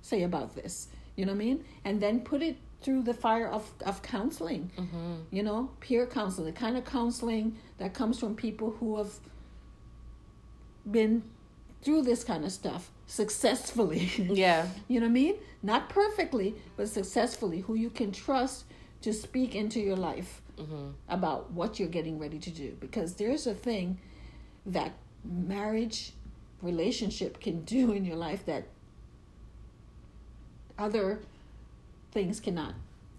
say 0.00 0.22
about 0.22 0.54
this?" 0.54 0.88
You 1.16 1.26
know 1.26 1.32
what 1.32 1.42
I 1.42 1.44
mean? 1.44 1.64
And 1.84 2.00
then 2.00 2.20
put 2.20 2.42
it 2.42 2.56
through 2.82 3.02
the 3.02 3.14
fire 3.14 3.48
of 3.48 3.70
of 3.84 4.02
counseling. 4.02 4.70
Mm-hmm. 4.78 5.14
You 5.30 5.42
know, 5.42 5.70
peer 5.80 6.06
counseling, 6.06 6.46
the 6.46 6.58
kind 6.58 6.76
of 6.76 6.84
counseling 6.84 7.58
that 7.78 7.94
comes 7.94 8.18
from 8.18 8.34
people 8.34 8.72
who 8.80 8.96
have 8.96 9.12
been 10.90 11.22
through 11.82 12.02
this 12.02 12.24
kind 12.24 12.44
of 12.44 12.52
stuff 12.52 12.90
successfully. 13.06 14.10
Yeah. 14.18 14.68
You 14.88 15.00
know 15.00 15.06
what 15.06 15.10
I 15.10 15.12
mean? 15.12 15.34
Not 15.62 15.88
perfectly, 15.88 16.54
but 16.76 16.88
successfully, 16.88 17.60
who 17.60 17.74
you 17.74 17.90
can 17.90 18.12
trust 18.12 18.64
to 19.02 19.12
speak 19.12 19.54
into 19.54 19.80
your 19.80 19.96
life 19.96 20.40
Mm-hmm. 20.56 20.90
about 21.08 21.50
what 21.50 21.78
you're 21.78 21.88
getting 21.88 22.18
ready 22.18 22.38
to 22.38 22.50
do. 22.50 22.76
Because 22.78 23.14
there's 23.14 23.46
a 23.46 23.54
thing 23.54 23.98
that 24.64 24.92
marriage 25.24 26.12
relationship 26.62 27.40
can 27.40 27.62
do 27.64 27.92
in 27.92 28.04
your 28.04 28.16
life 28.16 28.46
that 28.46 28.68
other 30.78 31.20
things 32.12 32.40
cannot 32.40 32.74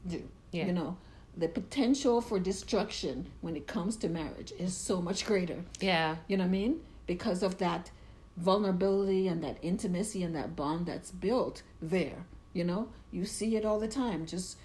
do. 0.08 0.24
Yeah. 0.52 0.68
You 0.68 0.74
know, 0.74 0.98
the 1.38 1.48
potential 1.50 2.22
for 2.22 2.40
destruction 2.40 3.28
when 3.42 3.56
it 3.56 3.68
comes 3.68 3.98
to 3.98 4.10
marriage 4.10 4.54
is 4.58 4.76
so 4.76 5.02
much 5.02 5.26
greater. 5.26 5.64
Yeah. 5.80 6.16
You 6.28 6.38
know 6.38 6.44
what 6.44 6.50
I 6.50 6.52
mean? 6.52 6.80
Because 7.08 7.44
of 7.44 7.58
that 7.58 7.92
vulnerability 8.38 9.28
and 9.28 9.44
that 9.44 9.58
intimacy 9.62 10.24
and 10.24 10.36
that 10.36 10.56
bond 10.56 10.86
that's 10.86 11.12
built 11.12 11.64
there. 11.82 12.26
You 12.54 12.64
know, 12.64 12.90
you 13.12 13.26
see 13.26 13.56
it 13.56 13.66
all 13.66 13.80
the 13.80 13.88
time, 13.88 14.26
just 14.26 14.58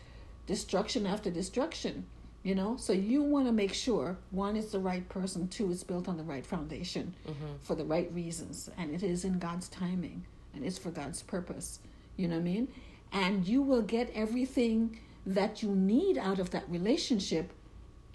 destruction 0.46 1.06
after 1.06 1.30
destruction. 1.30 2.06
You 2.42 2.54
know, 2.54 2.76
so 2.78 2.94
you 2.94 3.22
want 3.22 3.46
to 3.46 3.52
make 3.52 3.74
sure 3.74 4.16
one 4.30 4.56
is 4.56 4.72
the 4.72 4.78
right 4.78 5.06
person, 5.10 5.46
two 5.48 5.70
it's 5.70 5.84
built 5.84 6.08
on 6.08 6.16
the 6.16 6.22
right 6.22 6.46
foundation 6.46 7.14
mm-hmm. 7.28 7.56
for 7.60 7.74
the 7.74 7.84
right 7.84 8.10
reasons, 8.14 8.70
and 8.78 8.94
it 8.94 9.02
is 9.02 9.26
in 9.26 9.38
God's 9.38 9.68
timing 9.68 10.24
and 10.54 10.64
it's 10.64 10.78
for 10.78 10.90
God's 10.90 11.22
purpose. 11.22 11.80
You 12.16 12.28
know 12.28 12.36
what 12.36 12.40
I 12.40 12.44
mean? 12.44 12.68
And 13.12 13.46
you 13.46 13.62
will 13.62 13.82
get 13.82 14.10
everything 14.14 14.98
that 15.26 15.62
you 15.62 15.70
need 15.70 16.16
out 16.16 16.38
of 16.38 16.50
that 16.50 16.64
relationship 16.68 17.52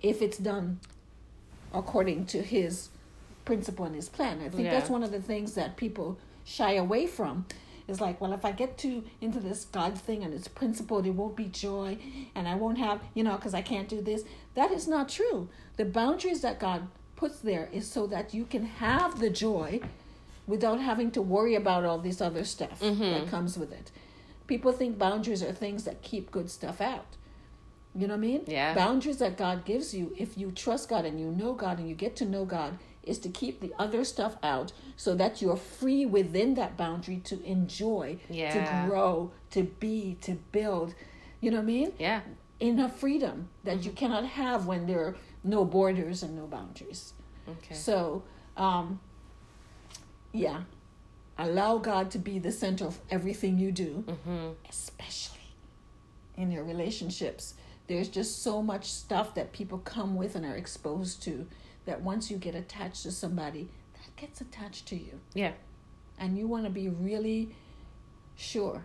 if 0.02 0.22
it's 0.22 0.38
done 0.38 0.80
according 1.74 2.26
to 2.28 2.42
his 2.42 2.90
principle 3.44 3.86
and 3.86 3.96
his 3.96 4.10
plan. 4.10 4.42
I 4.42 4.50
think 4.50 4.66
Yeah. 4.66 4.72
that's 4.72 4.90
one 4.90 5.04
of 5.04 5.12
the 5.12 5.22
things 5.22 5.54
that 5.54 5.78
people 5.78 6.18
shy 6.44 6.74
away 6.74 7.06
from. 7.06 7.46
Is 7.88 8.02
like, 8.02 8.20
well, 8.20 8.34
if 8.34 8.44
I 8.44 8.52
get 8.52 8.80
too 8.80 9.04
into 9.22 9.40
this 9.40 9.66
God 9.66 9.96
thing 9.96 10.24
and 10.24 10.34
its 10.34 10.48
principle, 10.48 11.02
there 11.04 11.12
won't 11.12 11.36
be 11.36 11.46
joy, 11.46 11.98
and 12.34 12.48
I 12.48 12.56
won't 12.56 12.80
have, 12.80 13.00
you 13.14 13.24
know, 13.24 13.36
because 13.36 13.54
I 13.54 13.62
can't 13.62 13.88
do 13.88 14.02
this. 14.02 14.24
That 14.56 14.72
is 14.72 14.88
not 14.88 15.08
true. 15.08 15.50
The 15.78 15.86
boundaries 15.86 16.42
that 16.42 16.60
God 16.60 16.88
puts 17.16 17.40
there 17.40 17.70
is 17.72 17.90
so 17.90 18.08
that 18.08 18.34
you 18.34 18.46
can 18.46 18.66
have 18.66 19.20
the 19.20 19.30
joy 19.30 19.82
without 20.48 20.80
having 20.80 21.12
to 21.12 21.22
worry 21.22 21.56
about 21.56 21.86
all 21.86 21.98
this 21.98 22.22
other 22.22 22.44
stuff 22.44 22.80
that 22.80 22.94
mm-hmm. 22.94 23.30
comes 23.30 23.58
with 23.58 23.72
it. 23.72 23.92
People 24.48 24.72
think 24.72 24.98
boundaries 24.98 25.42
are 25.42 25.52
things 25.52 25.86
that 25.86 26.02
keep 26.02 26.32
good 26.32 26.50
stuff 26.50 26.82
out. 26.82 27.06
You 27.96 28.08
know 28.08 28.14
what 28.14 28.20
I 28.20 28.28
mean? 28.28 28.44
Yeah. 28.46 28.76
Boundaries 28.76 29.18
that 29.18 29.38
God 29.38 29.64
gives 29.64 29.94
you, 29.94 30.14
if 30.18 30.38
you 30.38 30.52
trust 30.52 30.90
God 30.90 31.06
and 31.06 31.20
you 31.20 31.32
know 31.32 31.54
God 31.54 31.80
and 31.80 31.88
you 31.88 31.96
get 31.96 32.16
to 32.18 32.26
know 32.26 32.46
God, 32.46 32.78
is 33.06 33.20
to 33.20 33.30
keep 33.30 33.60
the 33.62 33.74
other 33.78 34.04
stuff 34.04 34.38
out 34.44 34.72
so 34.96 35.16
that 35.16 35.42
you're 35.42 35.56
free 35.58 36.06
within 36.06 36.56
that 36.56 36.76
boundary 36.78 37.18
to 37.26 37.44
enjoy, 37.44 38.18
Yeah. 38.30 38.54
to 38.84 38.88
grow, 38.90 39.32
to 39.52 39.64
be, 39.64 40.18
to 40.22 40.34
build. 40.52 40.94
You 41.42 41.52
know 41.52 41.58
what 41.58 41.64
I 41.64 41.66
mean? 41.66 41.94
Yeah. 42.00 42.22
In 42.60 42.80
a 42.80 42.90
freedom 42.90 43.50
that 43.64 43.84
you 43.86 43.92
cannot 43.92 44.26
have 44.26 44.66
when 44.66 44.86
there 44.88 45.00
are 45.00 45.16
no 45.44 45.66
borders 45.66 46.24
and 46.24 46.36
no 46.36 46.48
boundaries. 46.48 47.14
Okay. 47.48 47.76
So, 47.76 48.24
um, 48.58 49.00
yeah, 50.32 50.62
allow 51.38 51.78
God 51.78 52.10
to 52.12 52.18
be 52.20 52.40
the 52.40 52.52
center 52.52 52.86
of 52.86 53.00
everything 53.12 53.58
you 53.60 53.72
do, 53.72 54.04
especially 54.70 55.40
in 56.38 56.52
your 56.52 56.64
relationships. 56.64 57.54
There's 57.88 58.10
just 58.10 58.42
so 58.42 58.62
much 58.64 58.92
stuff 58.92 59.36
that 59.36 59.52
people 59.52 59.78
come 59.80 60.16
with 60.16 60.36
and 60.36 60.46
are 60.46 60.56
exposed 60.56 61.22
to 61.24 61.46
that 61.86 62.02
once 62.02 62.30
you 62.32 62.38
get 62.38 62.56
attached 62.56 63.04
to 63.04 63.12
somebody, 63.12 63.70
that 63.94 64.16
gets 64.16 64.42
attached 64.42 64.88
to 64.88 64.96
you. 64.96 65.20
Yeah. 65.34 65.54
And 66.18 66.38
you 66.38 66.48
want 66.48 66.66
to 66.66 66.70
be 66.70 66.90
really 66.90 67.50
sure 68.36 68.84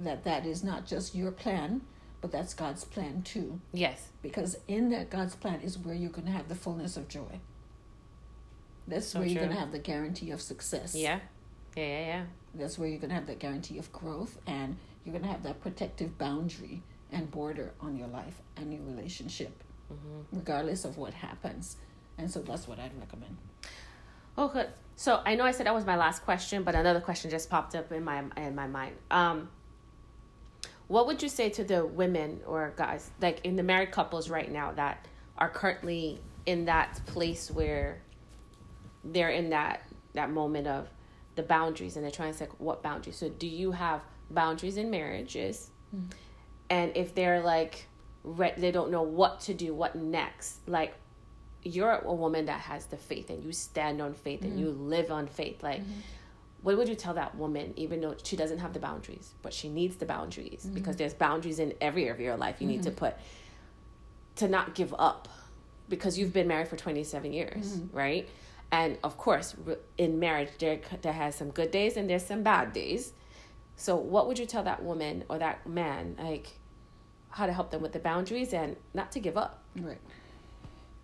that 0.00 0.24
that 0.24 0.46
is 0.46 0.62
not 0.62 0.86
just 0.86 1.14
your 1.14 1.32
plan, 1.32 1.80
but 2.20 2.30
that's 2.30 2.54
God's 2.54 2.84
plan 2.84 3.22
too. 3.22 3.60
Yes. 3.72 4.08
Because 4.22 4.56
in 4.68 4.90
that 4.90 5.10
God's 5.10 5.34
plan 5.34 5.60
is 5.60 5.78
where 5.78 5.94
you're 5.94 6.10
going 6.10 6.26
to 6.26 6.32
have 6.32 6.48
the 6.48 6.54
fullness 6.54 6.96
of 6.96 7.08
joy. 7.08 7.40
That's 8.86 9.08
So 9.08 9.18
where 9.18 9.28
you're 9.28 9.42
going 9.42 9.54
to 9.54 9.60
have 9.60 9.72
the 9.72 9.78
guarantee 9.78 10.30
of 10.30 10.40
success. 10.40 10.94
Yeah. 10.94 11.20
Yeah, 11.76 11.84
yeah, 11.84 12.06
yeah. 12.06 12.24
That's 12.54 12.78
where 12.78 12.88
you're 12.88 12.98
going 12.98 13.10
to 13.10 13.16
have 13.16 13.26
that 13.26 13.38
guarantee 13.38 13.78
of 13.78 13.92
growth 13.92 14.38
and 14.46 14.76
you're 15.04 15.12
going 15.12 15.24
to 15.24 15.30
have 15.30 15.42
that 15.42 15.60
protective 15.60 16.16
boundary 16.18 16.82
and 17.12 17.30
border 17.30 17.72
on 17.80 17.96
your 17.96 18.08
life 18.08 18.40
and 18.56 18.72
your 18.72 18.82
relationship, 18.82 19.62
mm-hmm. 19.92 20.36
regardless 20.36 20.84
of 20.84 20.96
what 20.96 21.14
happens. 21.14 21.76
And 22.18 22.30
so 22.30 22.40
that's 22.40 22.66
what 22.66 22.78
I'd 22.78 22.98
recommend. 22.98 23.36
Okay. 24.36 24.66
So 24.96 25.22
I 25.24 25.36
know 25.36 25.44
I 25.44 25.52
said 25.52 25.66
that 25.66 25.74
was 25.74 25.86
my 25.86 25.96
last 25.96 26.24
question, 26.24 26.64
but 26.64 26.74
another 26.74 27.00
question 27.00 27.30
just 27.30 27.48
popped 27.48 27.74
up 27.74 27.92
in 27.92 28.04
my 28.04 28.24
in 28.36 28.54
my 28.54 28.66
mind. 28.66 28.96
Um, 29.10 29.48
what 30.88 31.06
would 31.06 31.22
you 31.22 31.28
say 31.28 31.50
to 31.50 31.64
the 31.64 31.86
women 31.86 32.40
or 32.46 32.72
guys, 32.76 33.10
like 33.20 33.44
in 33.44 33.56
the 33.56 33.62
married 33.62 33.92
couples 33.92 34.28
right 34.28 34.50
now 34.50 34.72
that 34.72 35.06
are 35.36 35.48
currently 35.48 36.20
in 36.46 36.64
that 36.64 37.00
place 37.06 37.50
where 37.50 38.00
they're 39.04 39.30
in 39.30 39.50
that 39.50 39.82
that 40.14 40.30
moment 40.30 40.66
of 40.66 40.88
the 41.36 41.42
boundaries 41.42 41.94
and 41.94 42.04
they're 42.04 42.10
trying 42.10 42.32
to 42.32 42.38
say 42.38 42.48
what 42.58 42.82
boundaries? 42.82 43.16
So 43.16 43.28
do 43.28 43.46
you 43.46 43.70
have 43.72 44.00
boundaries 44.30 44.76
in 44.76 44.90
marriages? 44.90 45.70
Mm-hmm. 45.94 46.06
And 46.70 46.96
if 46.96 47.14
they're 47.14 47.40
like 47.40 47.86
they 48.56 48.72
don't 48.72 48.90
know 48.90 49.02
what 49.02 49.40
to 49.42 49.54
do, 49.54 49.72
what 49.72 49.94
next? 49.94 50.66
Like 50.68 50.94
you're 51.68 51.90
a 52.04 52.14
woman 52.14 52.46
that 52.46 52.60
has 52.60 52.86
the 52.86 52.96
faith 52.96 53.30
and 53.30 53.44
you 53.44 53.52
stand 53.52 54.00
on 54.00 54.14
faith 54.14 54.40
mm-hmm. 54.40 54.50
and 54.50 54.60
you 54.60 54.70
live 54.70 55.10
on 55.10 55.26
faith. 55.26 55.62
Like 55.62 55.80
mm-hmm 55.80 56.00
what 56.62 56.76
would 56.76 56.88
you 56.88 56.94
tell 56.94 57.14
that 57.14 57.36
woman 57.36 57.72
even 57.76 58.00
though 58.00 58.14
she 58.22 58.36
doesn't 58.36 58.58
have 58.58 58.72
the 58.72 58.78
boundaries 58.78 59.32
but 59.42 59.52
she 59.52 59.68
needs 59.68 59.96
the 59.96 60.06
boundaries 60.06 60.64
mm-hmm. 60.64 60.74
because 60.74 60.96
there's 60.96 61.14
boundaries 61.14 61.58
in 61.58 61.72
every 61.80 62.04
area 62.04 62.12
of 62.12 62.20
your 62.20 62.36
life 62.36 62.56
you 62.60 62.66
mm-hmm. 62.66 62.76
need 62.76 62.82
to 62.82 62.90
mm-hmm. 62.90 62.98
put 62.98 63.14
to 64.36 64.48
not 64.48 64.74
give 64.74 64.94
up 64.98 65.28
because 65.88 66.18
you've 66.18 66.32
been 66.32 66.48
married 66.48 66.68
for 66.68 66.76
27 66.76 67.32
years 67.32 67.76
mm-hmm. 67.76 67.96
right 67.96 68.28
and 68.70 68.98
of 69.02 69.16
course 69.16 69.54
in 69.96 70.18
marriage 70.18 70.48
there 70.58 70.80
there 71.02 71.12
has 71.12 71.34
some 71.34 71.50
good 71.50 71.70
days 71.70 71.96
and 71.96 72.10
there's 72.10 72.24
some 72.24 72.42
bad 72.42 72.72
days 72.72 73.12
so 73.76 73.96
what 73.96 74.26
would 74.26 74.38
you 74.38 74.46
tell 74.46 74.64
that 74.64 74.82
woman 74.82 75.24
or 75.28 75.38
that 75.38 75.66
man 75.66 76.16
like 76.18 76.48
how 77.30 77.46
to 77.46 77.52
help 77.52 77.70
them 77.70 77.80
with 77.80 77.92
the 77.92 77.98
boundaries 77.98 78.52
and 78.52 78.76
not 78.94 79.12
to 79.12 79.20
give 79.20 79.36
up 79.36 79.62
right 79.80 79.98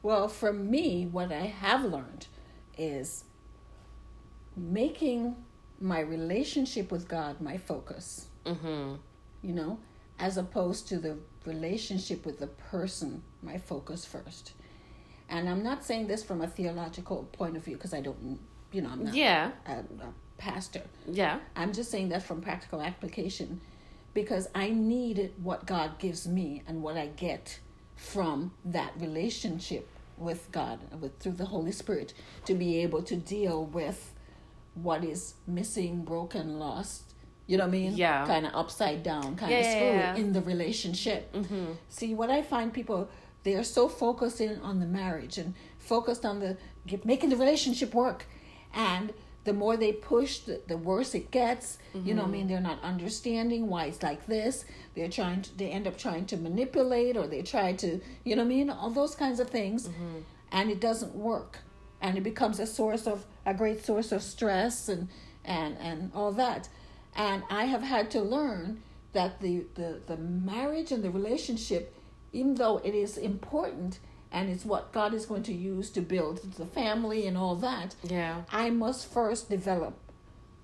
well 0.04 0.28
for 0.28 0.52
me 0.52 1.04
what 1.04 1.32
i 1.32 1.46
have 1.46 1.84
learned 1.84 2.28
is 2.78 3.24
making 4.56 5.34
my 5.80 6.00
relationship 6.00 6.90
with 6.90 7.08
God 7.08 7.40
my 7.40 7.56
focus. 7.56 8.26
Mm-hmm. 8.44 8.94
You 9.42 9.54
know, 9.54 9.78
as 10.18 10.36
opposed 10.36 10.88
to 10.88 10.98
the 10.98 11.18
relationship 11.44 12.24
with 12.24 12.38
the 12.38 12.46
person 12.46 13.22
my 13.42 13.58
focus 13.58 14.04
first. 14.04 14.52
And 15.28 15.48
I'm 15.48 15.62
not 15.62 15.84
saying 15.84 16.06
this 16.06 16.22
from 16.22 16.40
a 16.40 16.46
theological 16.46 17.28
point 17.32 17.56
of 17.56 17.64
view 17.64 17.76
because 17.76 17.94
I 17.94 18.00
don't, 18.00 18.38
you 18.72 18.82
know, 18.82 18.90
I'm 18.90 19.04
not 19.04 19.14
yeah. 19.14 19.52
a, 19.66 19.72
a 19.72 20.12
pastor. 20.38 20.82
Yeah. 21.06 21.40
I'm 21.56 21.72
just 21.72 21.90
saying 21.90 22.10
that 22.10 22.22
from 22.22 22.40
practical 22.40 22.80
application 22.80 23.60
because 24.12 24.48
I 24.54 24.70
need 24.70 25.32
what 25.42 25.66
God 25.66 25.98
gives 25.98 26.28
me 26.28 26.62
and 26.66 26.82
what 26.82 26.96
I 26.96 27.06
get 27.06 27.58
from 27.96 28.52
that 28.64 28.92
relationship 28.98 29.88
with 30.16 30.50
God 30.52 30.78
with 31.00 31.18
through 31.18 31.32
the 31.32 31.46
Holy 31.46 31.72
Spirit 31.72 32.14
to 32.46 32.54
be 32.54 32.78
able 32.82 33.02
to 33.02 33.16
deal 33.16 33.64
with 33.64 34.14
what 34.74 35.04
is 35.04 35.34
missing, 35.46 36.04
broken, 36.04 36.58
lost. 36.58 37.14
You 37.46 37.58
know 37.58 37.64
what 37.64 37.68
I 37.68 37.78
mean? 37.78 37.96
Yeah. 37.96 38.26
Kind 38.26 38.46
of 38.46 38.54
upside 38.54 39.02
down, 39.02 39.36
kind 39.36 39.52
of 39.52 39.58
yeah, 39.60 39.70
screwy 39.70 39.86
yeah, 39.86 40.14
yeah. 40.14 40.20
in 40.20 40.32
the 40.32 40.40
relationship. 40.40 41.32
Mm-hmm. 41.32 41.72
See, 41.88 42.14
what 42.14 42.30
I 42.30 42.42
find 42.42 42.72
people, 42.72 43.08
they 43.42 43.54
are 43.54 43.64
so 43.64 43.88
focused 43.88 44.40
in 44.40 44.60
on 44.60 44.80
the 44.80 44.86
marriage 44.86 45.36
and 45.38 45.54
focused 45.78 46.24
on 46.24 46.40
the 46.40 46.56
making 47.04 47.30
the 47.30 47.36
relationship 47.36 47.92
work. 47.94 48.26
And 48.72 49.12
the 49.44 49.52
more 49.52 49.76
they 49.76 49.92
push, 49.92 50.38
the, 50.38 50.60
the 50.66 50.76
worse 50.76 51.14
it 51.14 51.30
gets. 51.30 51.78
Mm-hmm. 51.94 52.08
You 52.08 52.14
know 52.14 52.22
what 52.22 52.28
I 52.28 52.32
mean? 52.32 52.40
Mm-hmm. 52.42 52.48
They're 52.50 52.60
not 52.60 52.82
understanding 52.82 53.68
why 53.68 53.86
it's 53.86 54.02
like 54.02 54.26
this. 54.26 54.64
They're 54.94 55.08
trying 55.08 55.42
to, 55.42 55.58
they 55.58 55.70
end 55.70 55.86
up 55.86 55.98
trying 55.98 56.26
to 56.26 56.36
manipulate 56.36 57.16
or 57.16 57.26
they 57.26 57.42
try 57.42 57.72
to, 57.74 58.00
you 58.24 58.36
know 58.36 58.42
what 58.42 58.46
I 58.46 58.54
mean? 58.56 58.70
All 58.70 58.90
those 58.90 59.14
kinds 59.14 59.40
of 59.40 59.50
things. 59.50 59.88
Mm-hmm. 59.88 60.18
And 60.52 60.70
it 60.70 60.80
doesn't 60.80 61.14
work 61.14 61.58
and 62.04 62.18
it 62.18 62.22
becomes 62.22 62.60
a 62.60 62.66
source 62.66 63.06
of 63.06 63.24
a 63.46 63.54
great 63.54 63.82
source 63.82 64.12
of 64.12 64.22
stress 64.22 64.88
and 64.90 65.08
and 65.44 65.76
and 65.78 66.12
all 66.14 66.32
that 66.32 66.68
and 67.16 67.42
i 67.50 67.64
have 67.64 67.82
had 67.82 68.10
to 68.10 68.20
learn 68.20 68.82
that 69.14 69.40
the 69.40 69.64
the, 69.74 70.00
the 70.06 70.16
marriage 70.16 70.92
and 70.92 71.02
the 71.02 71.10
relationship 71.10 71.94
even 72.32 72.54
though 72.56 72.76
it 72.84 72.94
is 72.94 73.16
important 73.16 73.98
and 74.34 74.50
it's 74.50 74.64
what 74.64 74.92
god 74.92 75.14
is 75.14 75.24
going 75.24 75.42
to 75.42 75.54
use 75.54 75.88
to 75.88 76.02
build 76.02 76.54
the 76.54 76.66
family 76.66 77.26
and 77.26 77.38
all 77.38 77.56
that 77.56 77.94
yeah 78.02 78.42
i 78.50 78.68
must 78.68 79.10
first 79.10 79.48
develop 79.48 79.96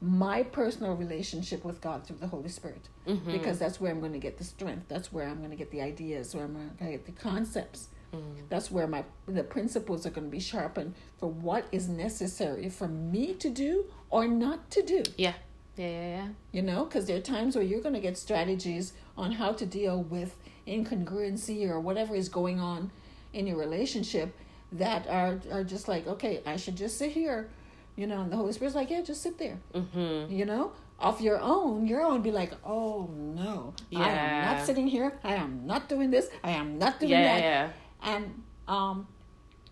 my 0.03 0.43
personal 0.43 0.95
relationship 0.95 1.65
with 1.65 1.81
god 1.81 2.07
through 2.07 2.17
the 2.17 2.27
holy 2.27 2.49
spirit 2.49 2.89
mm-hmm. 3.07 3.33
because 3.33 3.59
that's 3.59 3.81
where 3.81 3.91
i'm 3.91 4.01
going 4.01 4.13
to 4.13 4.19
get 4.19 4.37
the 4.37 4.45
strength 4.45 4.87
that's 4.89 5.13
where 5.13 5.29
i'm 5.29 5.39
going 5.39 5.51
to 5.51 5.57
get 5.57 5.71
the 5.71 5.81
ideas 5.81 6.35
where 6.35 6.45
i'm 6.45 6.53
going 6.53 6.71
to 6.79 6.85
get 6.85 7.07
the 7.07 7.13
concepts 7.13 7.89
Mm. 8.15 8.49
That's 8.49 8.71
where 8.71 8.87
my 8.87 9.05
the 9.27 9.45
principles 9.45 10.07
are 10.07 10.11
going 10.11 10.27
to 10.27 10.31
be 10.31 10.41
sharpened 10.41 10.95
for 11.19 11.31
what 11.31 11.67
is 11.71 11.89
necessary 11.89 12.69
for 12.69 12.89
me 12.89 13.35
to 13.35 13.51
do 13.51 13.87
or 14.11 14.27
not 14.27 14.71
to 14.73 14.83
do. 14.83 15.03
Yeah. 15.17 15.35
Yeah, 15.77 15.89
yeah, 15.89 16.09
yeah. 16.09 16.29
You 16.53 16.63
know, 16.63 16.85
because 16.85 17.07
there 17.07 17.17
are 17.17 17.21
times 17.21 17.55
where 17.55 17.65
you're 17.65 17.81
going 17.81 17.95
to 17.95 18.01
get 18.01 18.19
strategies 18.19 18.93
on 19.17 19.33
how 19.33 19.53
to 19.53 19.65
deal 19.65 20.03
with 20.03 20.37
incongruency 20.67 21.69
or 21.69 21.81
whatever 21.81 22.15
is 22.15 22.29
going 22.29 22.61
on 22.61 22.91
in 23.33 23.47
your 23.47 23.57
relationship 23.57 24.35
that 24.73 25.07
are 25.09 25.41
are 25.51 25.65
just 25.65 25.89
like, 25.89 26.07
okay, 26.07 26.43
I 26.47 26.57
should 26.57 26.77
just 26.77 26.99
sit 26.99 27.13
here, 27.13 27.51
you 27.97 28.07
know. 28.07 28.23
And 28.23 28.33
the 28.33 28.37
Holy 28.37 28.53
Spirit's 28.53 28.77
like, 28.77 28.91
yeah, 28.91 29.03
just 29.03 29.23
sit 29.23 29.39
there. 29.39 29.59
Mm-hmm. 29.75 30.33
You 30.33 30.45
know, 30.45 30.73
off 30.99 31.21
your 31.21 31.41
own, 31.41 31.87
your 31.87 32.03
own 32.03 32.23
be 32.23 32.31
like, 32.31 32.53
oh 32.65 33.11
no, 33.13 33.75
yeah. 33.91 34.01
I 34.01 34.09
am 34.09 34.45
not 34.45 34.67
sitting 34.67 34.87
here. 34.87 35.19
I 35.25 35.35
am 35.35 35.67
not 35.67 35.89
doing 35.89 36.11
this. 36.11 36.29
I 36.45 36.51
am 36.51 36.79
not 36.79 37.01
doing 37.01 37.13
yeah, 37.13 37.23
that. 37.23 37.41
Yeah 37.41 37.71
and 38.03 38.43
um, 38.69 39.07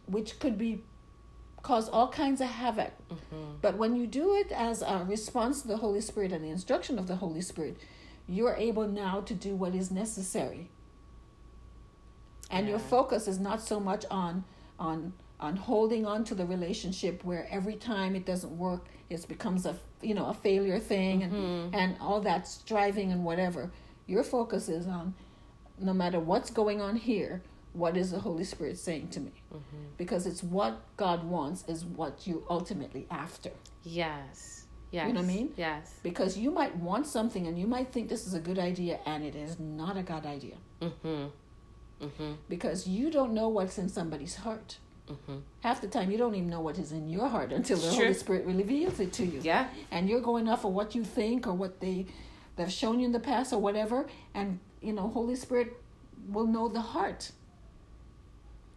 which 0.07 0.39
could 0.39 0.59
be 0.59 0.83
cause 1.63 1.89
all 1.89 2.09
kinds 2.09 2.41
of 2.41 2.49
havoc. 2.49 2.93
Mm-hmm. 3.11 3.57
But 3.61 3.77
when 3.77 3.97
you 3.97 4.07
do 4.07 4.35
it 4.35 4.51
as 4.53 4.83
a 4.83 5.05
response 5.07 5.63
to 5.63 5.69
the 5.69 5.79
Holy 5.79 6.01
Spirit 6.01 6.33
and 6.33 6.45
the 6.45 6.51
instruction 6.51 6.99
of 6.99 7.07
the 7.07 7.17
Holy 7.17 7.41
Spirit, 7.41 7.77
you're 8.27 8.55
able 8.55 8.87
now 8.87 9.21
to 9.23 9.35
do 9.35 9.55
what 9.55 9.75
is 9.75 9.91
necessary. 9.91 10.71
And 12.51 12.67
yeah. 12.67 12.73
your 12.73 12.79
focus 12.79 13.29
is 13.29 13.39
not 13.39 13.61
so 13.61 13.79
much 13.81 14.05
on 14.11 14.45
on 14.79 15.13
on 15.41 15.57
holding 15.57 16.05
on 16.05 16.25
to 16.25 16.35
the 16.35 16.45
relationship 16.45 17.25
where 17.25 17.47
every 17.51 17.77
time 17.77 18.17
it 18.17 18.27
doesn't 18.27 18.57
work 18.57 18.87
it 19.09 19.27
becomes 19.29 19.67
a 19.67 19.77
you 20.03 20.15
know 20.15 20.27
a 20.27 20.35
failure 20.35 20.79
thing 20.79 21.21
mm-hmm. 21.21 21.35
and 21.35 21.75
and 21.75 21.97
all 22.01 22.21
that 22.21 22.47
striving 22.49 23.13
and 23.13 23.25
whatever 23.25 23.71
your 24.07 24.25
focus 24.25 24.69
is 24.69 24.87
on 24.87 25.15
no 25.79 25.93
matter 25.93 26.19
what's 26.19 26.51
going 26.51 26.81
on 26.81 26.97
here 26.97 27.43
what 27.73 27.97
is 27.97 28.11
the 28.11 28.19
Holy 28.19 28.45
Spirit 28.45 28.79
saying 28.79 29.09
to 29.09 29.21
me? 29.21 29.33
Mm-hmm. 29.53 29.77
Because 29.97 30.27
it's 30.27 30.43
what 30.43 30.81
God 30.97 31.25
wants 31.25 31.65
is 31.69 31.85
what 31.85 32.27
you 32.27 32.45
ultimately 32.51 33.07
after. 33.11 33.51
Yes. 33.85 34.67
Yes. 34.91 35.07
You 35.07 35.13
know 35.13 35.21
what 35.21 35.31
I 35.31 35.35
mean? 35.35 35.53
Yes. 35.57 35.95
Because 36.03 36.37
you 36.37 36.51
might 36.51 36.75
want 36.77 37.07
something 37.07 37.47
and 37.47 37.59
you 37.59 37.67
might 37.67 37.93
think 37.93 38.09
this 38.09 38.27
is 38.27 38.35
a 38.35 38.41
good 38.41 38.59
idea 38.59 38.99
and 39.07 39.23
it 39.23 39.37
is 39.37 39.59
not 39.59 39.97
a 39.97 40.03
good 40.03 40.25
idea. 40.25 40.57
Mm-hmm. 40.81 41.27
Mm-hmm. 42.03 42.33
Because 42.49 42.87
you 42.87 43.11
don't 43.11 43.33
know 43.33 43.49
what's 43.49 43.79
in 43.79 43.89
somebody's 43.89 44.37
heart. 44.37 44.79
Mm-hmm. 45.11 45.39
Half 45.61 45.81
the 45.81 45.89
time, 45.89 46.11
you 46.11 46.19
don't 46.19 46.35
even 46.35 46.51
know 46.51 46.61
what 46.61 46.79
is 46.79 46.93
in 46.93 47.09
your 47.09 47.29
heart 47.29 47.53
until 47.53 47.79
the 47.79 47.91
Holy 47.91 48.15
Spirit 48.15 48.47
reveals 48.47 49.01
it 49.01 49.13
to 49.15 49.25
you. 49.25 49.41
Yeah. 49.43 49.69
And 49.91 50.09
you're 50.09 50.21
going 50.21 50.49
off 50.49 50.65
of 50.65 50.73
what 50.73 50.95
you 50.95 51.05
think 51.05 51.47
or 51.47 51.55
what 51.55 51.81
they 51.81 52.07
they've 52.57 52.71
shown 52.71 53.01
you 53.01 53.07
in 53.07 53.13
the 53.13 53.21
past 53.21 53.53
or 53.53 53.61
whatever, 53.61 54.07
and 54.35 54.59
you 54.81 54.93
know, 54.93 55.09
Holy 55.09 55.35
Spirit 55.37 55.77
will 56.29 56.47
know 56.47 56.69
the 56.69 56.81
heart 56.81 57.33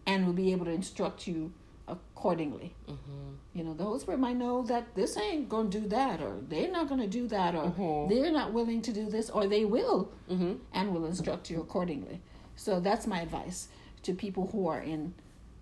and 0.06 0.26
will 0.26 0.34
be 0.34 0.52
able 0.52 0.66
to 0.66 0.72
instruct 0.72 1.28
you 1.28 1.52
accordingly. 1.88 2.74
Mm-hmm. 2.90 3.34
You 3.54 3.64
know, 3.64 3.74
the 3.74 3.84
Holy 3.84 4.00
Spirit 4.00 4.20
might 4.20 4.38
know 4.38 4.62
that 4.64 4.96
this 4.96 5.18
ain't 5.18 5.50
going 5.50 5.70
to 5.70 5.82
do 5.82 5.88
that, 5.90 6.22
or 6.22 6.38
they're 6.48 6.72
not 6.72 6.88
going 6.88 7.02
to 7.02 7.08
do 7.08 7.28
that, 7.28 7.56
or 7.56 7.66
mm-hmm. 7.66 8.14
they're 8.14 8.32
not 8.32 8.54
willing 8.54 8.82
to 8.84 8.94
do 8.94 9.10
this, 9.10 9.30
or 9.30 9.48
they 9.48 9.66
will, 9.66 10.12
mm-hmm. 10.30 10.54
and 10.74 10.94
will 10.94 11.06
instruct 11.06 11.50
you 11.50 11.60
accordingly. 11.60 12.22
So 12.56 12.80
that's 12.80 13.08
my 13.08 13.22
advice 13.22 13.68
to 14.04 14.14
people 14.14 14.50
who 14.52 14.68
are 14.68 14.82
in 14.82 15.14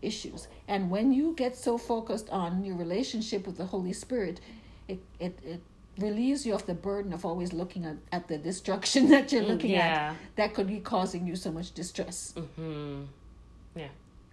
issues. 0.01 0.47
And 0.67 0.89
when 0.89 1.11
you 1.11 1.33
get 1.35 1.55
so 1.55 1.77
focused 1.77 2.29
on 2.29 2.63
your 2.63 2.75
relationship 2.75 3.45
with 3.45 3.57
the 3.57 3.65
Holy 3.65 3.93
Spirit, 3.93 4.39
it, 4.87 4.99
it, 5.19 5.37
it 5.43 5.61
relieves 5.97 6.45
you 6.45 6.53
of 6.53 6.65
the 6.65 6.73
burden 6.73 7.11
of 7.11 7.25
always 7.25 7.51
looking 7.51 7.85
at, 7.85 7.97
at 8.11 8.27
the 8.27 8.37
destruction 8.37 9.09
that 9.13 9.31
you're 9.31 9.43
mm, 9.43 9.49
looking 9.49 9.71
yeah. 9.71 10.11
at 10.11 10.15
that 10.35 10.53
could 10.53 10.67
be 10.67 10.79
causing 10.79 11.27
you 11.27 11.35
so 11.35 11.51
much 11.51 11.73
distress. 11.73 12.33
Mm-hmm. 12.37 13.03
Yeah 13.75 13.87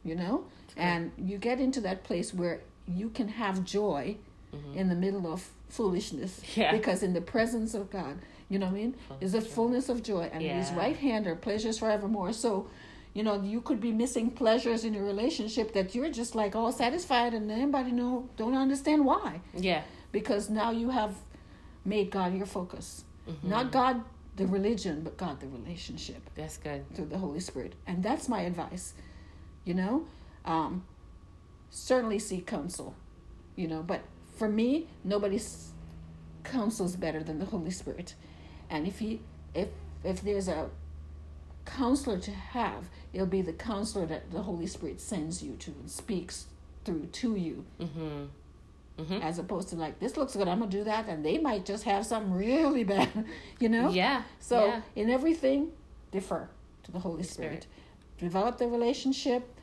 you 0.06 0.14
know 0.14 0.44
and 0.76 1.10
you 1.18 1.36
get 1.38 1.58
into 1.58 1.80
that 1.80 2.04
place 2.04 2.32
where 2.32 2.60
you 2.86 3.08
can 3.10 3.28
have 3.28 3.64
joy 3.64 4.16
mm-hmm. 4.54 4.78
in 4.78 4.88
the 4.88 4.94
middle 4.94 5.30
of 5.30 5.48
foolishness 5.68 6.40
yeah. 6.54 6.70
because 6.70 7.02
in 7.02 7.12
the 7.12 7.20
presence 7.20 7.74
of 7.74 7.90
god 7.90 8.18
you 8.48 8.58
know 8.58 8.66
what 8.66 8.72
i 8.72 8.78
mean 8.78 8.94
is 9.20 9.34
a 9.34 9.40
fullness 9.40 9.88
of 9.88 10.02
joy 10.02 10.28
and 10.32 10.42
yeah. 10.42 10.58
his 10.58 10.70
right 10.72 10.96
hand 10.96 11.26
are 11.26 11.34
pleasures 11.34 11.78
forevermore 11.78 12.32
so 12.32 12.68
you 13.12 13.22
know 13.22 13.40
you 13.42 13.60
could 13.60 13.80
be 13.80 13.92
missing 13.92 14.30
pleasures 14.30 14.84
in 14.84 14.94
your 14.94 15.04
relationship 15.04 15.72
that 15.72 15.94
you're 15.94 16.10
just 16.10 16.34
like 16.34 16.54
all 16.54 16.70
satisfied 16.70 17.34
and 17.34 17.50
anybody 17.50 17.90
know 17.90 18.28
don't 18.36 18.54
understand 18.54 19.04
why 19.04 19.40
yeah 19.54 19.82
because 20.12 20.48
now 20.48 20.70
you 20.70 20.90
have 20.90 21.14
made 21.86 22.10
God 22.10 22.34
your 22.34 22.46
focus. 22.46 23.04
Not 23.42 23.72
God 23.72 24.02
the 24.36 24.46
religion, 24.46 25.02
but 25.02 25.16
God 25.16 25.40
the 25.40 25.48
relationship 25.48 26.22
That's 26.34 26.58
good. 26.58 26.84
through 26.94 27.06
the 27.06 27.18
Holy 27.18 27.40
Spirit. 27.40 27.74
And 27.86 28.02
that's 28.02 28.28
my 28.28 28.42
advice. 28.42 28.94
You 29.64 29.74
know, 29.74 30.06
um, 30.44 30.84
certainly 31.70 32.18
seek 32.18 32.46
counsel. 32.46 32.94
You 33.56 33.68
know, 33.68 33.82
but 33.82 34.02
for 34.36 34.48
me, 34.48 34.88
nobody's 35.04 35.72
counsel 36.44 36.86
is 36.86 36.96
better 36.96 37.22
than 37.22 37.38
the 37.38 37.46
Holy 37.46 37.70
Spirit. 37.70 38.14
And 38.70 38.86
if 38.86 38.98
he, 38.98 39.20
if 39.54 39.68
if 40.04 40.22
there's 40.22 40.48
a 40.48 40.70
counselor 41.64 42.18
to 42.18 42.30
have, 42.30 42.88
it'll 43.12 43.26
be 43.26 43.42
the 43.42 43.52
counselor 43.52 44.06
that 44.06 44.30
the 44.30 44.42
Holy 44.42 44.66
Spirit 44.66 45.00
sends 45.00 45.42
you 45.42 45.56
to 45.56 45.70
and 45.72 45.90
speaks 45.90 46.46
through 46.84 47.06
to 47.06 47.36
you. 47.36 47.64
Mm-hmm. 47.80 49.20
As 49.20 49.38
opposed 49.38 49.68
to 49.68 49.76
like 49.76 49.98
this 50.00 50.16
looks 50.16 50.34
good, 50.34 50.48
I'm 50.48 50.60
gonna 50.60 50.70
do 50.70 50.84
that, 50.84 51.06
and 51.08 51.24
they 51.24 51.36
might 51.36 51.66
just 51.66 51.84
have 51.84 52.06
something 52.06 52.32
really 52.32 52.82
bad, 52.82 53.10
you 53.60 53.68
know. 53.68 53.90
Yeah. 53.90 54.22
So 54.40 54.66
yeah. 54.66 54.80
in 54.94 55.10
everything, 55.10 55.72
defer 56.12 56.48
to 56.84 56.92
the 56.92 57.00
Holy 57.00 57.22
Spirit. 57.22 57.64
Spirit. 57.64 57.66
Develop 58.18 58.56
the 58.56 58.66
relationship, 58.66 59.54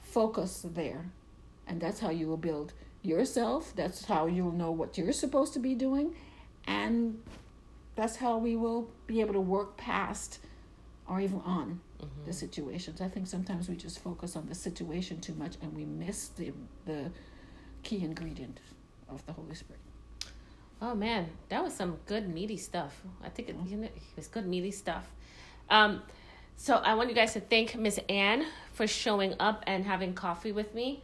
focus 0.00 0.66
there. 0.68 1.04
And 1.68 1.80
that's 1.80 2.00
how 2.00 2.10
you 2.10 2.26
will 2.26 2.36
build 2.36 2.72
yourself. 3.02 3.72
That's 3.76 4.06
how 4.06 4.26
you'll 4.26 4.50
know 4.50 4.72
what 4.72 4.98
you're 4.98 5.12
supposed 5.12 5.52
to 5.52 5.60
be 5.60 5.76
doing. 5.76 6.16
And 6.66 7.22
that's 8.00 8.16
how 8.16 8.38
we 8.38 8.56
will 8.56 8.90
be 9.06 9.20
able 9.20 9.34
to 9.34 9.40
work 9.40 9.76
past 9.76 10.38
or 11.08 11.20
even 11.20 11.40
on 11.44 11.80
Mm-hmm. 12.00 12.24
the 12.24 12.32
situations. 12.32 13.02
I 13.02 13.08
think 13.08 13.26
sometimes 13.26 13.68
we 13.68 13.76
just 13.76 13.98
focus 13.98 14.34
on 14.34 14.46
the 14.46 14.54
situation 14.54 15.20
too 15.20 15.34
much 15.34 15.56
and 15.60 15.74
we 15.76 15.84
miss 15.84 16.28
the 16.28 16.50
the 16.86 17.10
key 17.82 18.02
ingredient 18.02 18.58
of 19.06 19.24
the 19.26 19.32
Holy 19.34 19.54
Spirit. 19.54 19.82
Oh 20.80 20.94
man, 20.94 21.26
that 21.50 21.62
was 21.62 21.74
some 21.74 21.98
good 22.06 22.26
meaty 22.32 22.56
stuff. 22.56 23.02
I 23.22 23.28
think 23.28 23.50
it, 23.50 23.56
you 23.66 23.76
know, 23.76 23.84
it 23.84 24.16
was 24.16 24.28
good 24.28 24.46
meaty 24.46 24.70
stuff. 24.70 25.12
Um, 25.68 26.00
so 26.56 26.76
I 26.76 26.94
want 26.94 27.10
you 27.10 27.14
guys 27.14 27.34
to 27.34 27.40
thank 27.40 27.76
Miss 27.76 28.00
Anne 28.08 28.46
for 28.72 28.86
showing 28.86 29.34
up 29.38 29.62
and 29.66 29.84
having 29.84 30.14
coffee 30.14 30.52
with 30.52 30.74
me, 30.74 31.02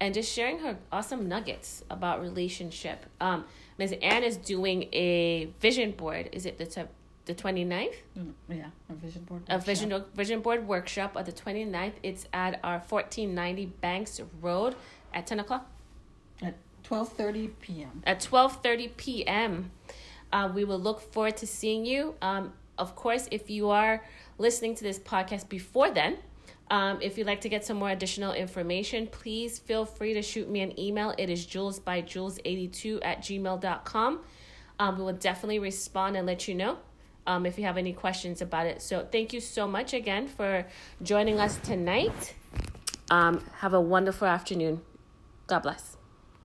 and 0.00 0.12
just 0.12 0.32
sharing 0.32 0.58
her 0.58 0.76
awesome 0.90 1.28
nuggets 1.28 1.84
about 1.88 2.20
relationship. 2.20 3.06
Um, 3.20 3.44
Ms. 3.78 3.94
Anne 4.02 4.24
is 4.24 4.36
doing 4.36 4.84
a 4.92 5.46
vision 5.60 5.92
board. 5.92 6.28
Is 6.32 6.46
it 6.46 6.58
the 6.58 6.66
t- 6.66 6.82
the 7.26 7.34
29th? 7.34 7.94
Mm, 8.18 8.32
yeah, 8.48 8.66
a 8.88 8.94
vision 8.94 9.22
board. 9.24 9.42
a 9.48 9.54
workshop. 9.56 9.66
vision 9.66 10.04
vision 10.14 10.40
board 10.40 10.66
workshop 10.66 11.16
on 11.16 11.24
the 11.24 11.32
29th. 11.32 11.94
It's 12.02 12.26
at 12.32 12.60
our 12.64 12.78
1490 12.78 13.66
Banks 13.80 14.20
Road 14.40 14.76
at 15.12 15.26
10 15.26 15.40
o'clock. 15.40 15.66
at 16.42 16.54
twelve 16.84 17.12
thirty 17.12 17.48
p.m. 17.60 18.02
At 18.06 18.20
12:30 18.20 18.96
p.m. 18.96 19.70
Uh, 20.32 20.50
we 20.54 20.64
will 20.64 20.78
look 20.78 21.00
forward 21.12 21.36
to 21.38 21.46
seeing 21.46 21.84
you. 21.84 22.14
Um, 22.22 22.52
of 22.78 22.94
course, 22.94 23.26
if 23.32 23.50
you 23.50 23.70
are 23.70 24.04
listening 24.38 24.74
to 24.76 24.84
this 24.84 24.98
podcast 24.98 25.48
before 25.48 25.90
then, 25.90 26.18
um, 26.70 26.98
if 27.00 27.16
you'd 27.16 27.26
like 27.26 27.42
to 27.42 27.48
get 27.48 27.64
some 27.64 27.76
more 27.76 27.90
additional 27.90 28.32
information, 28.32 29.06
please 29.06 29.58
feel 29.58 29.84
free 29.84 30.14
to 30.14 30.22
shoot 30.22 30.48
me 30.48 30.60
an 30.60 30.78
email. 30.78 31.14
It 31.16 31.30
is 31.30 31.46
julesbyjules82 31.46 33.00
at 33.02 33.20
gmail.com. 33.20 34.20
Um, 34.78 34.98
we 34.98 35.04
will 35.04 35.12
definitely 35.12 35.58
respond 35.58 36.16
and 36.16 36.26
let 36.26 36.48
you 36.48 36.54
know 36.54 36.78
um, 37.26 37.46
if 37.46 37.58
you 37.58 37.64
have 37.64 37.78
any 37.78 37.92
questions 37.92 38.42
about 38.42 38.66
it. 38.66 38.82
So 38.82 39.06
thank 39.10 39.32
you 39.32 39.40
so 39.40 39.66
much 39.66 39.94
again 39.94 40.26
for 40.26 40.66
joining 41.02 41.38
us 41.38 41.56
tonight. 41.58 42.34
Um, 43.10 43.44
have 43.58 43.72
a 43.72 43.80
wonderful 43.80 44.26
afternoon. 44.26 44.82
God 45.46 45.60
bless. 45.60 45.95